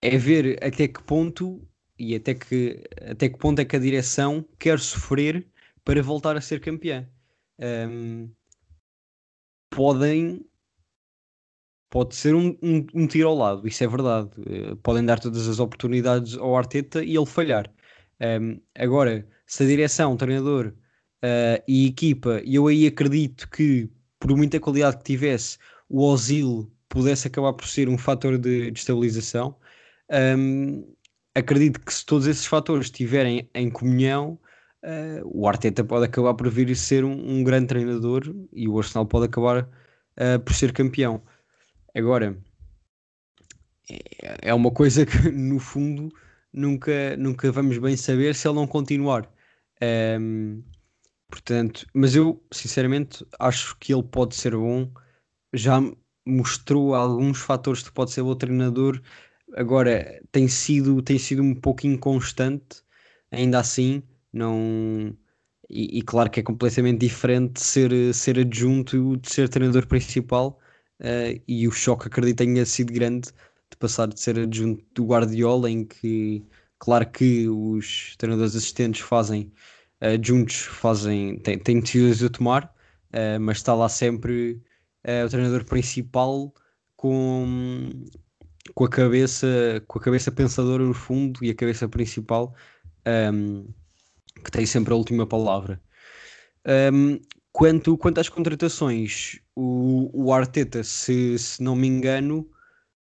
[0.00, 1.66] é ver até que ponto
[1.98, 5.46] e até que, até que ponto é que a direção quer sofrer
[5.84, 7.08] para voltar a ser campeã.
[7.58, 8.28] Um,
[9.70, 10.44] podem
[11.92, 14.30] pode ser um, um, um, tiro ao lado, isso é verdade.
[14.38, 17.70] Uh, podem dar todas as oportunidades ao Arteta e ele falhar.
[18.18, 20.68] Um, agora, se a direção, treinador
[21.22, 26.72] uh, e equipa, e eu aí acredito que, por muita qualidade que tivesse, o Ozil
[26.88, 29.54] pudesse acabar por ser um fator de, de estabilização.
[31.34, 34.38] Acredito que se todos esses fatores estiverem em comunhão,
[34.82, 38.78] uh, o Arteta pode acabar por vir a ser um, um grande treinador e o
[38.78, 41.22] Arsenal pode acabar uh, por ser campeão.
[41.94, 42.36] Agora,
[43.90, 46.08] é, é uma coisa que no fundo
[46.52, 49.30] nunca, nunca vamos bem saber se ele não continuar.
[50.20, 50.62] Um,
[51.30, 54.90] portanto, mas eu sinceramente acho que ele pode ser bom.
[55.52, 55.80] Já
[56.26, 59.00] mostrou alguns fatores que pode ser bom treinador.
[59.56, 62.82] Agora tem sido, tem sido um pouco inconstante,
[63.30, 65.16] ainda assim, não.
[65.68, 70.58] E, e claro que é completamente diferente ser, ser adjunto de ser treinador principal.
[71.02, 73.28] Uh, e o choque acredito tenha sido grande
[73.70, 76.44] de passar de ser adjunto do Guardiola, em que,
[76.78, 79.52] claro que os treinadores assistentes fazem,
[80.00, 82.74] adjuntos fazem, têm, têm decisões a tomar,
[83.12, 84.62] uh, mas está lá sempre
[85.04, 86.54] o treinador principal
[86.96, 87.90] com,
[88.72, 92.54] com, a cabeça, com a cabeça pensadora no fundo e a cabeça principal
[93.34, 93.66] um,
[94.44, 95.80] que tem sempre a última palavra.
[96.92, 97.18] Um,
[97.50, 102.48] quanto, quanto às contratações, o, o Arteta, se, se não me engano,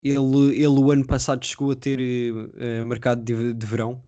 [0.02, 4.02] ele, ele o ano passado chegou a ter uh, mercado de, de verão,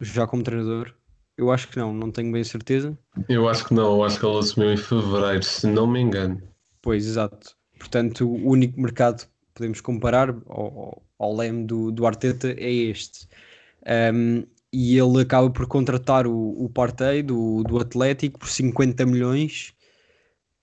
[0.00, 0.94] já como treinador.
[1.36, 2.98] Eu acho que não, não tenho bem certeza.
[3.28, 6.42] Eu acho que não, eu acho que ele assumiu em fevereiro, se não me engano.
[6.82, 7.56] Pois, exato.
[7.78, 13.28] Portanto, o único mercado que podemos comparar ao, ao leme do, do Arteta é este.
[14.12, 19.72] Um, e ele acaba por contratar o, o Partey do, do Atlético por 50 milhões.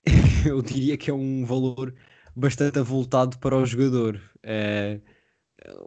[0.47, 1.93] eu diria que é um valor
[2.36, 4.22] bastante avultado para o jogador.
[4.43, 4.99] É,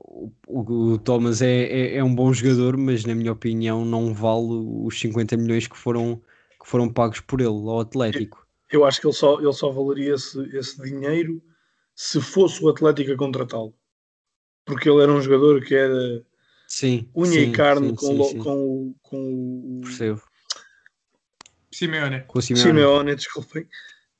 [0.04, 4.48] o, o, Thomas é, é, é, um bom jogador, mas na minha opinião não vale
[4.84, 6.20] os 50 milhões que foram,
[6.60, 8.46] que foram pagos por ele ao Atlético.
[8.70, 11.42] Eu, eu acho que ele só, ele só valeria esse, esse dinheiro
[11.94, 13.74] se fosse o Atlético a contratá-lo.
[14.64, 16.24] Porque ele era um jogador que era
[16.66, 20.22] sim, unha sim, e carne sim, com, sim, com, com, com, Percebo.
[21.72, 22.24] Simeone.
[22.26, 22.68] Com o Simeone.
[22.68, 23.66] Simeone, desculpem.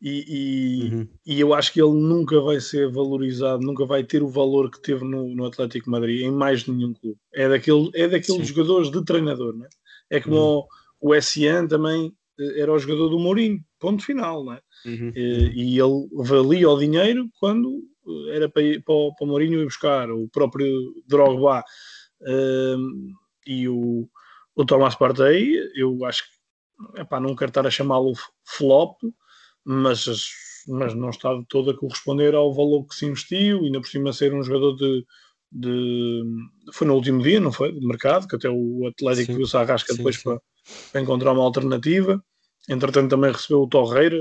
[0.01, 1.09] E, e, Uhum.
[1.27, 4.81] e eu acho que ele nunca vai ser valorizado, nunca vai ter o valor que
[4.81, 7.19] teve no, no Atlético Madrid em mais nenhum clube.
[7.35, 8.55] É, daquele, é daqueles Sim.
[8.55, 10.17] jogadores de treinador, é?
[10.17, 10.65] É como Uhum.
[11.01, 14.61] o, o SN também eh, era o jogador do Mourinho, ponto final, é?
[14.87, 15.13] Uhum.
[15.15, 19.29] Eh, E ele valia o dinheiro quando eh, era para, ir, para, o, para o
[19.29, 20.71] Mourinho ir buscar o próprio
[21.09, 21.65] Drogba
[22.23, 23.13] ehm,
[23.47, 24.09] e o,
[24.55, 25.57] o Thomas Partey.
[25.75, 28.13] Eu acho que epá, não quero estar a chamá-lo
[28.45, 28.97] flop,
[29.71, 30.07] mas,
[30.67, 33.89] mas não está de todo a corresponder ao valor que se investiu, e ainda por
[33.89, 35.05] cima ser um jogador de,
[35.53, 36.23] de
[36.73, 37.73] foi no último dia, não foi?
[37.73, 40.23] De mercado, que até o Atlético viu-se à rasca depois sim.
[40.23, 40.41] Para,
[40.91, 42.25] para encontrar uma alternativa.
[42.67, 44.17] Entretanto, também recebeu o Torreira.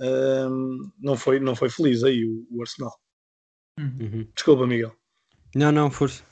[0.00, 2.94] Ehm, não, foi, não foi feliz aí o, o Arsenal.
[3.78, 4.26] Uhum.
[4.34, 4.94] Desculpa, Miguel.
[5.54, 6.24] Não, não, força.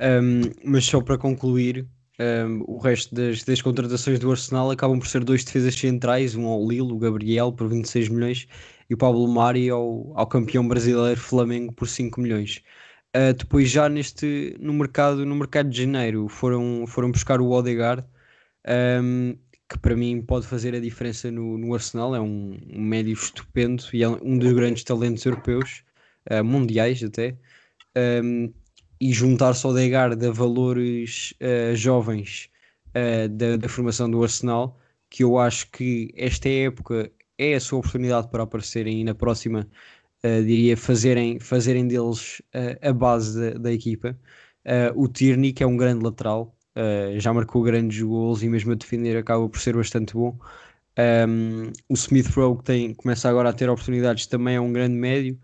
[0.00, 1.84] Um, mas só para concluir,
[2.20, 6.46] um, o resto das, das contratações do Arsenal acabam por ser dois defesas centrais, um
[6.46, 8.46] ao Lille, o Gabriel, por 26 milhões,
[8.90, 12.62] e o Pablo Mari ao, ao campeão brasileiro Flamengo por 5 milhões.
[13.16, 18.04] Uh, depois já neste no mercado no mercado de janeiro foram, foram buscar o Odegaard
[19.02, 19.36] um,
[19.68, 23.82] que para mim pode fazer a diferença no, no Arsenal é um, um médio estupendo
[23.92, 25.82] e é um dos grandes talentos europeus
[26.30, 27.36] uh, mundiais até
[28.22, 28.52] um,
[29.00, 32.50] e juntar-se ao Odegaard a valores uh, jovens
[32.88, 34.78] uh, da, da formação do Arsenal
[35.08, 39.68] que eu acho que esta época é a sua oportunidade para aparecerem e na próxima
[40.22, 42.42] Uh, diria, fazerem, fazerem deles
[42.82, 44.14] a base da, da equipa.
[44.94, 46.54] O Tierney, que é um grande lateral,
[47.16, 50.38] já marcou grandes gols e mesmo a defender acaba por ser bastante bom.
[50.98, 54.94] Um, o Smith Rowe, que tem, começa agora a ter oportunidades, também é um grande
[54.94, 55.38] médio.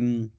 [0.00, 0.30] Um,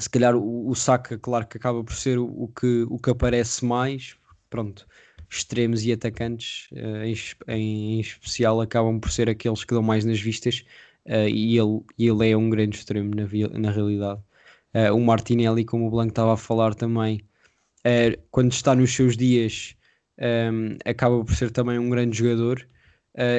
[0.00, 3.10] se calhar o, o Saka, claro que acaba por ser o, o, que, o que
[3.10, 4.16] aparece mais.
[4.48, 4.86] Pronto,
[5.28, 7.14] extremos e atacantes, em,
[7.48, 10.64] em, em especial, acabam por ser aqueles que dão mais nas vistas.
[11.06, 13.26] Uh, e ele, ele é um grande extremo na,
[13.58, 14.20] na realidade.
[14.74, 17.22] Uh, o Martinelli, como o Blanco estava a falar também,
[17.86, 19.76] uh, quando está nos seus dias,
[20.18, 22.66] um, acaba por ser também um grande jogador.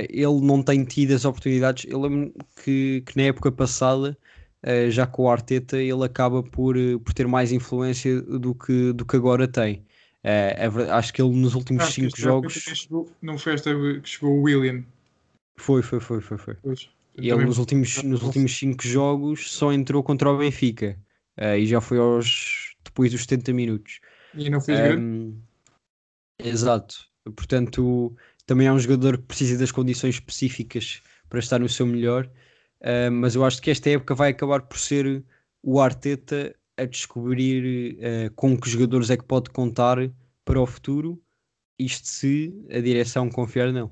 [0.10, 1.86] ele não tem tido as oportunidades.
[1.90, 2.34] Eu lembro
[2.64, 4.18] que, que na época passada,
[4.90, 9.16] já com o Arteta, ele acaba por, por ter mais influência do que, do que
[9.16, 9.86] agora tem.
[10.24, 12.54] É verdade, acho que ele nos últimos 5 jogos.
[12.54, 14.84] Chegou, não foi esta que chegou o William.
[15.58, 16.38] Foi, foi, foi, foi.
[16.38, 16.56] foi.
[16.62, 16.90] Pois.
[17.18, 20.98] E ele nos últimos, nos últimos cinco jogos só entrou contra o Benfica
[21.38, 24.00] uh, e já foi aos depois dos 70 minutos.
[24.34, 25.38] E não fez um, grande.
[26.40, 26.96] Exato.
[27.36, 32.30] Portanto, também é um jogador que precisa das condições específicas para estar no seu melhor.
[32.82, 35.24] Uh, mas eu acho que esta época vai acabar por ser
[35.62, 39.98] o Arteta a descobrir uh, com que jogadores é que pode contar
[40.44, 41.22] para o futuro,
[41.78, 43.92] isto se a direção confiar não.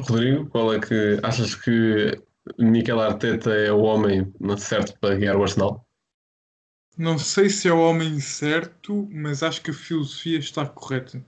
[0.00, 2.22] Rodrigo, qual é que achas que
[2.58, 5.84] Miquel Arteta é o homem certo para guiar o Arsenal?
[6.96, 11.24] Não sei se é o homem certo, mas acho que a filosofia está correta.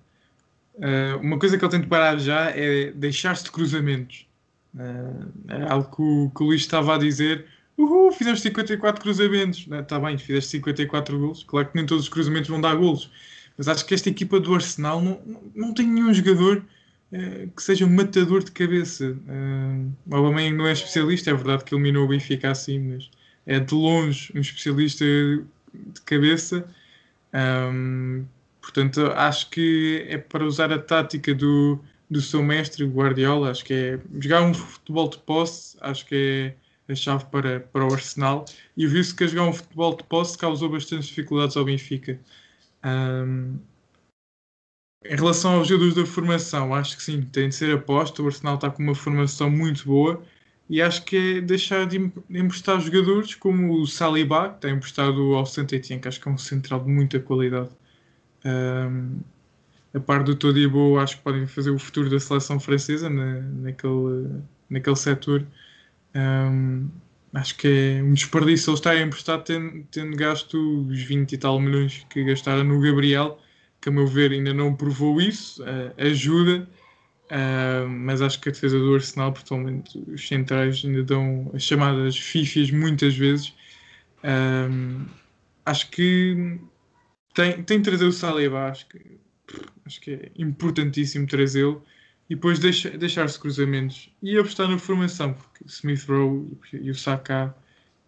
[0.80, 4.26] Uh, uma coisa que ele tem de parar já é deixar-se de cruzamentos.
[4.74, 7.44] Uh, é algo que o, que o Luís estava a dizer.
[7.76, 9.66] Uhul, fizemos 54 cruzamentos.
[9.70, 11.42] Está bem, fizeste 54 golos.
[11.44, 13.10] Claro que nem todos os cruzamentos vão dar golos.
[13.58, 15.20] Mas acho que esta equipa do Arsenal não,
[15.54, 16.64] não tem nenhum jogador
[17.12, 19.10] uh, que seja um matador de cabeça.
[19.10, 23.10] Uh, o Aubameyang não é especialista, é verdade que eliminou o Benfica assim, mas
[23.46, 26.66] é de longe um especialista de cabeça.
[27.34, 28.24] Um,
[28.60, 31.78] portanto, acho que é para usar a tática do,
[32.10, 33.50] do seu mestre, Guardiola.
[33.50, 36.54] Acho que é jogar um futebol de posse, acho que
[36.88, 38.44] é a chave para, para o Arsenal.
[38.76, 42.18] E viu-se que a jogar um futebol de posse causou bastantes dificuldades ao Benfica.
[42.84, 43.58] Um,
[45.04, 48.22] em relação aos jogadores da formação, acho que sim, tem de ser aposta.
[48.22, 50.22] O Arsenal está com uma formação muito boa
[50.68, 51.96] e acho que é deixar de
[52.30, 56.38] emprestar jogadores como o Saliba, que está emprestado ao Saint-Etienne, que acho que é um
[56.38, 57.70] central de muita qualidade.
[58.44, 59.20] Um,
[59.92, 64.42] a par do Todibo, acho que podem fazer o futuro da seleção francesa na, naquele,
[64.68, 65.44] naquele setor.
[66.14, 66.88] Um,
[67.34, 71.38] acho que é um desperdício ele estar a emprestar tendo, tendo gasto os 20 e
[71.38, 73.40] tal milhões que gastaram no Gabriel,
[73.80, 76.68] que a meu ver ainda não provou isso, uh, ajuda,
[77.26, 82.16] uh, mas acho que a defesa do Arsenal, principalmente os centrais, ainda dão as chamadas
[82.16, 83.52] fifias muitas vezes.
[85.64, 86.58] Acho que
[87.34, 89.20] tem, tem de trazer o Saliba, acho que
[89.84, 91.84] acho que é importantíssimo trazê-lo
[92.28, 96.94] e depois deixa, deixar-se cruzamentos e apostar na formação, porque o Smith Rowe e o
[96.94, 97.54] Saka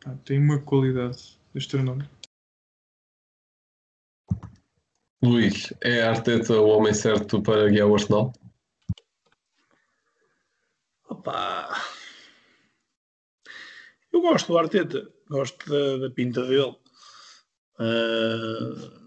[0.01, 2.11] pá, têm uma qualidade astronómica.
[5.23, 8.33] Luís, é Arteta o homem certo para guiar o Arsenal?
[11.09, 11.69] Opa!
[14.13, 16.77] Eu gosto do Arteta, gosto da, da pinta dele.
[17.79, 19.02] Uh,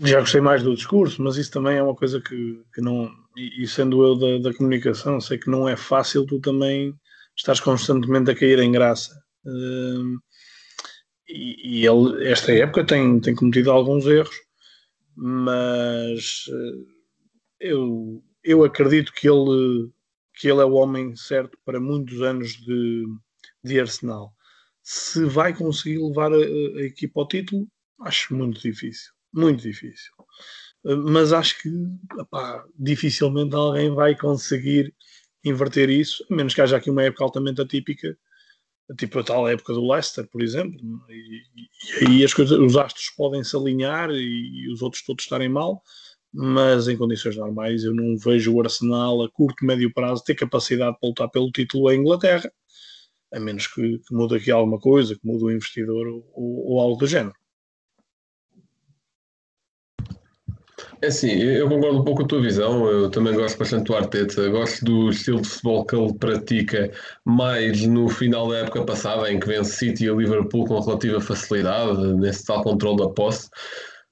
[0.00, 3.10] já gostei mais do discurso, mas isso também é uma coisa que, que não.
[3.36, 6.94] E, sendo eu da, da, comunicação, sei que não é fácil tu também
[7.36, 9.16] estás constantemente a cair em graça.
[9.44, 10.18] Uh,
[11.28, 14.34] e, e, ele, esta época, tem, tem cometido alguns erros,
[15.16, 16.86] mas uh,
[17.60, 19.90] eu, eu acredito que ele,
[20.34, 23.04] que ele é o homem certo para muitos anos de,
[23.62, 24.32] de Arsenal.
[24.82, 27.68] Se vai conseguir levar a, a equipa ao título,
[28.00, 30.12] acho muito difícil muito difícil.
[30.84, 31.70] Mas acho que
[32.78, 34.94] dificilmente alguém vai conseguir
[35.44, 38.16] inverter isso, a menos que haja aqui uma época altamente atípica,
[38.96, 41.42] tipo a tal época do Leicester, por exemplo, e,
[42.02, 45.48] e aí as coisas, os astros podem se alinhar e, e, os outros todos estarem
[45.48, 45.82] mal,
[46.32, 50.96] mas em condições normais eu não vejo o Arsenal a curto, médio prazo ter capacidade
[50.98, 52.50] para lutar pelo título em Inglaterra,
[53.32, 56.96] a menos que, que mude aqui alguma coisa, que mude o investidor ou, ou algo
[56.96, 57.34] do género.
[61.02, 62.86] Assim, eu concordo um pouco com a tua visão.
[62.86, 64.48] Eu também gosto bastante do Arteta.
[64.48, 66.90] Gosto do estilo de futebol que ele pratica
[67.24, 72.14] mais no final da época passada, em que vence City e Liverpool com relativa facilidade,
[72.14, 73.48] nesse tal controle da posse.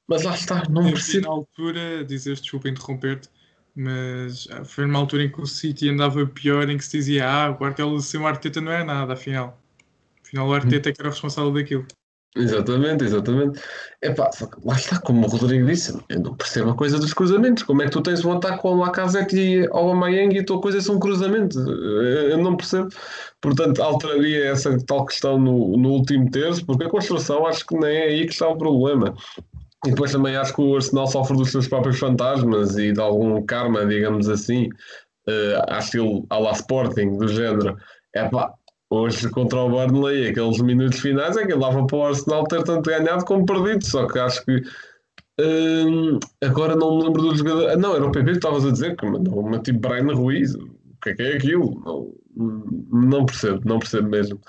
[0.08, 1.22] Mas lá está, não precisa.
[1.22, 3.28] Na altura, dizer desculpa interromper-te,
[3.74, 7.50] mas foi numa altura em que o City andava pior, em que se dizia: Ah,
[7.50, 9.60] o Guardiola sem o Arteta não é nada, afinal.
[10.24, 11.86] Afinal, o Arteta é que era o responsável daquilo.
[12.34, 13.60] Exatamente, exatamente.
[14.02, 14.28] Epá,
[14.62, 17.62] lá está, como o Rodrigo disse, eu não percebo a coisa dos cruzamentos.
[17.62, 20.44] Como é que tu tens um ataque com o Lacazette e ao Amayang e a
[20.44, 21.56] tua coisa são cruzamentos?
[21.56, 22.88] Eu não percebo.
[23.40, 27.96] Portanto, alteraria essa tal questão no, no último terço, porque a construção acho que nem
[27.96, 29.14] é aí que está o problema.
[29.86, 33.40] E depois também acho que o Arsenal sofre dos seus próprios fantasmas e de algum
[33.46, 34.68] karma, digamos assim,
[35.28, 37.76] uh, a estilo à la Sporting, do género.
[38.14, 38.52] Epá,
[38.88, 42.62] Hoje contra o Burnley, aqueles minutos finais é que ele dava para o Arsenal ter
[42.62, 44.62] tanto ganhado como perdido, só que acho que
[45.40, 47.70] hum, agora não me lembro do jogador.
[47.70, 50.54] Ah, não, era o PP que estavas a dizer que mandou uma tipo Brian Ruiz.
[50.54, 50.68] O
[51.02, 51.82] que é que é aquilo?
[51.84, 54.40] Não, não percebo, não percebo mesmo.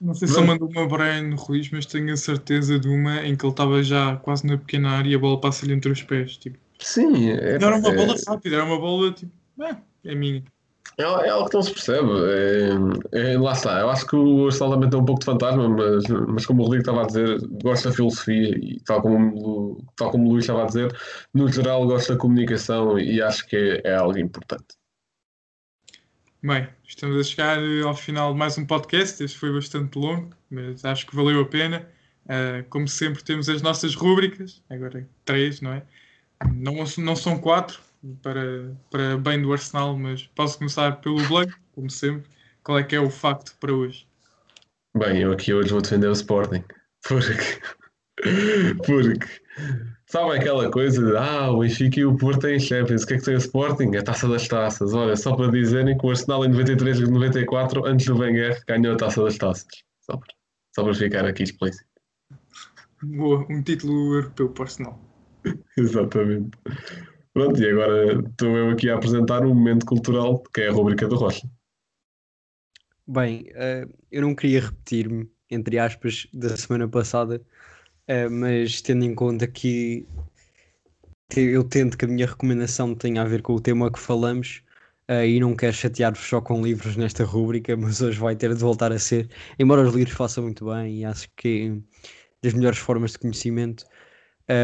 [0.00, 3.36] Não sei se ele mandou uma Brian Ruiz, mas tenho a certeza de uma em
[3.36, 6.36] que ele estava já quase na pequena área e a bola passa-lhe entre os pés.
[6.36, 6.58] Tipo.
[6.80, 8.30] Sim, é, não era uma bola é...
[8.30, 9.32] rápida, era uma bola tipo,
[9.62, 10.42] é, é minha.
[10.98, 12.08] É, é algo que não se percebe.
[13.12, 13.80] É, é, lá está.
[13.80, 16.64] Eu acho que o Arsenal também tem um pouco de fantasma, mas, mas como o
[16.64, 20.62] Rodrigo estava a dizer, gosta da filosofia e tal como, tal como o Luís estava
[20.62, 20.96] a dizer,
[21.34, 24.76] no geral gosta da comunicação e acho que é, é algo importante.
[26.42, 29.22] Bem, estamos a chegar eh, ao final de mais um podcast.
[29.22, 31.88] Este foi bastante longo, mas acho que valeu a pena.
[32.24, 35.82] Uh, como sempre, temos as nossas rúbricas, agora três, não é?
[36.52, 37.80] Não, não são quatro,
[38.22, 42.30] para, para bem do Arsenal, mas posso começar pelo blog, como sempre.
[42.62, 44.06] Qual é que é o facto para hoje?
[44.96, 46.64] Bem, eu aqui hoje vou defender o Sporting.
[47.06, 47.60] Porque.
[48.84, 49.26] Porque.
[50.06, 53.18] Sabe aquela coisa de ah, o Benfica e o Porto têm Champions, o que é
[53.18, 53.96] que tem o Sporting?
[53.96, 54.94] A taça das taças.
[54.94, 58.94] Olha, só para dizerem que o Arsenal em 93 e 94, antes do Wenger, ganhou
[58.94, 59.66] a taça das taças.
[60.00, 60.34] Só para,
[60.74, 61.84] só para ficar aqui explícito.
[63.02, 65.00] Boa, um título europeu para o Arsenal.
[65.76, 66.56] Exatamente.
[67.36, 71.06] Pronto, e agora estou eu aqui a apresentar um momento cultural que é a rubrica
[71.06, 71.46] do Rocha.
[73.06, 77.42] Bem, uh, eu não queria repetir-me, entre aspas, da semana passada,
[78.08, 80.06] uh, mas tendo em conta que
[81.36, 84.62] eu tento que a minha recomendação tenha a ver com o tema que falamos
[85.10, 88.60] uh, e não quero chatear-vos só com livros nesta rúbrica, mas hoje vai ter de
[88.62, 91.82] voltar a ser, embora os livros façam muito bem e acho que
[92.42, 93.84] das melhores formas de conhecimento,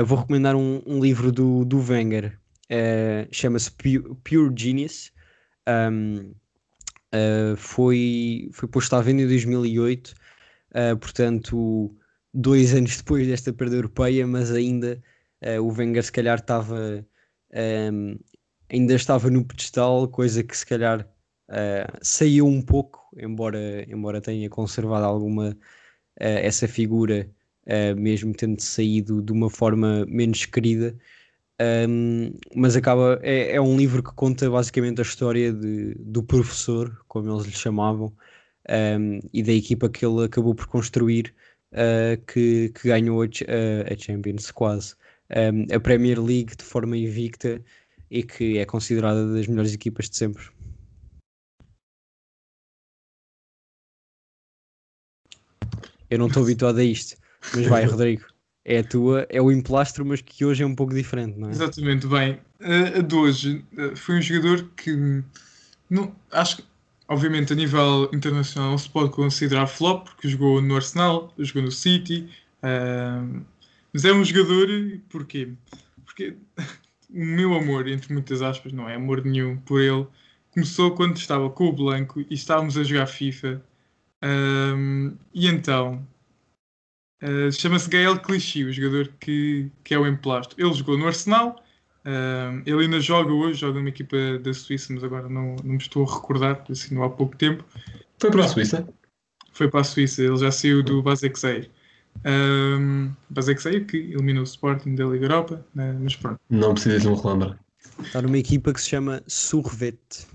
[0.07, 2.40] vou recomendar um, um, livro do, do Wenger,
[3.30, 5.12] chama-se Pure, Genius.
[5.68, 6.34] Um,
[7.14, 10.14] Uh, foi, foi posto à venda em 2008,
[10.70, 11.94] uh, portanto,
[12.32, 15.02] dois anos depois desta perda europeia, mas ainda
[15.44, 17.06] uh, o Wenger se calhar estava
[17.93, 18.18] um,
[18.70, 21.06] ainda estava no pedestal, coisa que se calhar
[22.01, 25.55] saiu um pouco, embora, embora tenha conservado alguma
[26.16, 27.30] essa figura,
[27.94, 30.97] mesmo tendo saído de uma forma menos querida.
[31.61, 37.05] Um, mas acaba é, é, um livro que conta basicamente a história de, do professor,
[37.07, 38.12] como eles lhe chamavam,
[38.69, 41.35] um, e da equipa que ele acabou por construir,
[41.73, 44.95] uh, que, que, ganhou a, a Champions quase.
[45.31, 47.62] Um, a Premier League de forma invicta
[48.11, 50.45] e que é considerada das melhores equipas de sempre.
[56.11, 57.16] Eu não estou habituado a isto,
[57.55, 58.31] mas vai, Rodrigo
[58.64, 61.51] é a tua, é o emplastro, mas que hoje é um pouco diferente, não é?
[61.52, 62.39] Exatamente, bem.
[62.60, 63.64] A, de hoje
[63.97, 65.22] foi um jogador que
[65.90, 66.64] não, acho que,
[67.09, 72.30] obviamente, a nível internacional se pode considerar flop, porque jogou no Arsenal, jogou no City,
[73.93, 74.68] mas é um jogador,
[75.10, 75.51] porquê?
[76.05, 76.36] Porque
[77.10, 80.06] o meu amor, entre muitas aspas, não é amor nenhum por ele,
[80.51, 83.62] começou quando estava com o Blanco e estávamos a jogar FIFA.
[84.24, 86.06] Um, e então
[87.23, 90.57] Uh, Chama-se Gael Clichy, o jogador que, que é o emplasto.
[90.59, 91.62] Ele jogou no Arsenal,
[92.05, 95.77] uh, ele ainda joga hoje, joga numa equipa da Suíça, mas agora não, não me
[95.77, 97.65] estou a recordar, assim, não há pouco tempo.
[98.19, 98.89] Foi para a Suíça?
[99.53, 101.70] Foi para a Suíça, ele já saiu do Basekseir.
[102.27, 106.40] Um, Basekseir que eliminou o Sporting da Liga Europa, né, mas pronto.
[106.51, 107.59] Não precisas de me relembrar.
[108.03, 110.27] Está numa equipa que se chama Survet.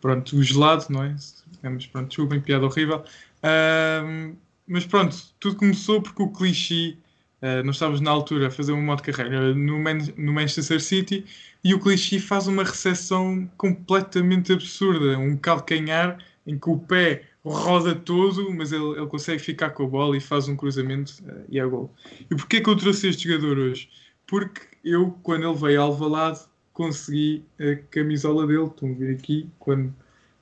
[0.00, 1.14] Pronto, o gelado, não é?
[1.62, 3.04] Mas pronto, desculpem, piada horrível.
[3.44, 4.34] Um,
[4.70, 6.96] mas pronto, tudo começou porque o clichê,
[7.42, 10.80] uh, nós estávamos na altura a fazer uma modo de carreira no, Man no Manchester
[10.80, 11.24] City
[11.64, 17.96] e o clichê faz uma recepção completamente absurda, um calcanhar em que o pé roda
[17.96, 21.58] todo, mas ele, ele consegue ficar com a bola e faz um cruzamento uh, e
[21.58, 21.92] é gol.
[22.30, 23.88] E porquê que eu trouxe este jogador hoje?
[24.24, 26.42] Porque eu, quando ele veio ao Alvalade,
[26.72, 29.92] consegui a camisola dele, estão a ver aqui, quando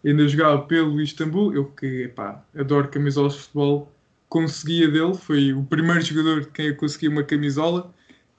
[0.04, 3.90] ainda jogava pelo Istambul, eu que, epá, adoro camisolas de futebol,
[4.28, 7.92] conseguia dele, foi o primeiro jogador de quem eu consegui uma camisola,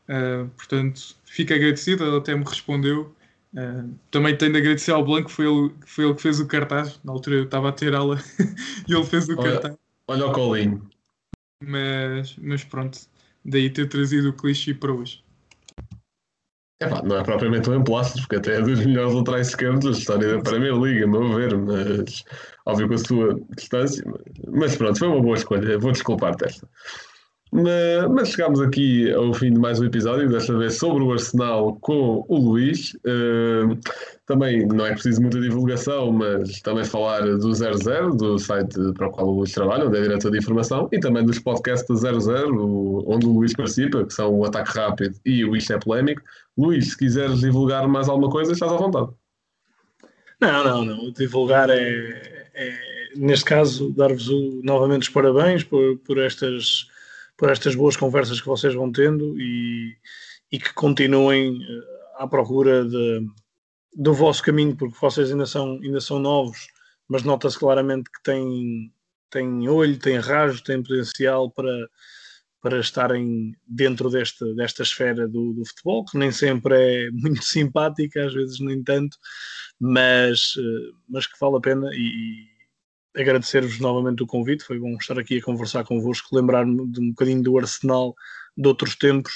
[0.08, 3.16] uh, portanto fico agradecido, ele até me respondeu.
[3.54, 7.00] Uh, também tenho de agradecer ao Blanco, foi ele, foi ele que fez o cartaz.
[7.04, 8.22] Na altura eu estava a ter aula
[8.88, 9.78] e ele fez o olha, cartaz.
[10.08, 10.88] Olha o colinho.
[11.64, 13.00] Mas, mas pronto,
[13.44, 15.24] daí ter trazido o clichê para hoje.
[16.82, 19.92] É pá, não é propriamente um emplastro, porque até é dos melhores laterais esquerdos da
[19.92, 22.24] história da Premier League, a meu ver, mas
[22.66, 24.04] óbvio com a sua distância.
[24.48, 26.70] Mas pronto, foi uma boa escolha, vou desculpar-te esta.
[27.52, 32.24] Mas, chegámos aqui ao fim de mais um episódio, desta vez sobre o Arsenal com
[32.28, 32.94] o Luís.
[32.98, 33.76] Uh,
[34.28, 39.12] também não é preciso muita divulgação, mas também falar do 00, do site para o
[39.12, 43.06] qual o Luís trabalha, onde é diretor de informação, e também dos podcasts do 00,
[43.08, 46.22] onde o Luís participa, que são o Ataque Rápido e o Isto é Polémico.
[46.56, 49.10] Luís, se quiseres divulgar mais alguma coisa, estás à vontade.
[50.40, 51.12] Não, não, não.
[51.12, 54.30] Divulgar é, é neste caso, dar-vos
[54.64, 56.88] novamente os parabéns por, por estas
[57.40, 59.96] por estas boas conversas que vocês vão tendo e,
[60.52, 63.26] e que continuem eh, à procura de,
[63.96, 66.68] do vosso caminho, porque vocês ainda são, ainda são novos,
[67.08, 68.94] mas nota-se claramente que têm,
[69.30, 71.90] têm olho, têm rajo, têm potencial para,
[72.62, 78.26] para estarem dentro desta, desta esfera do, do futebol, que nem sempre é muito simpática,
[78.26, 79.18] às vezes nem tanto,
[79.80, 82.49] mas, uh, mas que vale a pena e
[83.16, 84.64] agradecer-vos novamente o convite.
[84.64, 88.14] Foi bom estar aqui a conversar convosco, lembrar-me de um bocadinho do Arsenal
[88.58, 89.34] de outros tempos.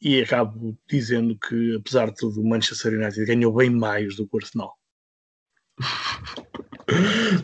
[0.00, 4.36] E acabo dizendo que, apesar de tudo, o Manchester United ganhou bem mais do que
[4.36, 4.74] o Arsenal.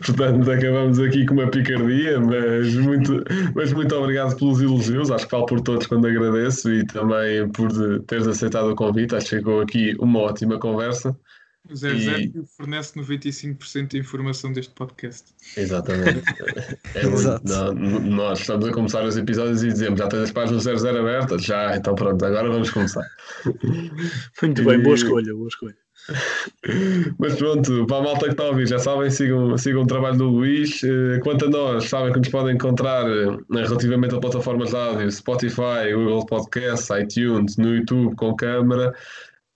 [0.03, 3.23] Portanto, acabamos aqui com uma picardia, mas muito,
[3.53, 5.11] mas muito obrigado pelos elogios.
[5.11, 7.69] Acho que falo por todos quando agradeço e também por
[8.05, 9.15] teres aceitado o convite.
[9.15, 11.15] Acho que chegou aqui uma ótima conversa.
[11.69, 12.31] O 00 e...
[12.57, 15.33] fornece 95% da informação deste podcast.
[15.57, 16.23] Exatamente.
[16.95, 20.63] É muito, não, nós estamos a começar os episódios e dizemos já tens as páginas
[20.63, 21.43] do 00 abertas?
[21.43, 23.05] Já, então pronto, agora vamos começar.
[24.41, 24.65] Muito e...
[24.65, 25.75] bem, boa escolha, boa escolha.
[27.17, 30.17] Mas pronto, para a malta que está a ouvir, já sabem, sigam, sigam o trabalho
[30.17, 30.83] do Luís.
[30.83, 35.11] Eh, quanto a nós, sabem que nos podem encontrar eh, relativamente a plataformas de áudio,
[35.11, 38.93] Spotify, Google Podcasts, iTunes, no YouTube com câmara.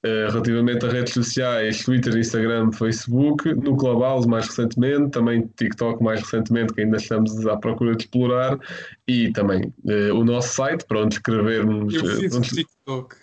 [0.05, 6.21] Uh, relativamente a redes sociais, Twitter, Instagram, Facebook, no Clubhouse mais recentemente, também TikTok mais
[6.21, 8.57] recentemente, que ainda estamos à procura de explorar,
[9.09, 11.93] e também uh, o nosso site para onde escrevermos.
[11.93, 12.49] Eu fiz uh, onde...
[12.49, 13.15] TikTok.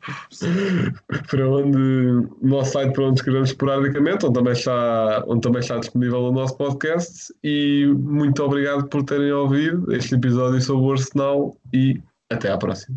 [1.30, 5.78] para onde o nosso site para onde escrevemos esporadicamente, onde também, está, onde também está
[5.78, 7.32] disponível o nosso podcast.
[7.44, 12.00] E muito obrigado por terem ouvido este episódio sobre o Arsenal e
[12.30, 12.96] até à próxima.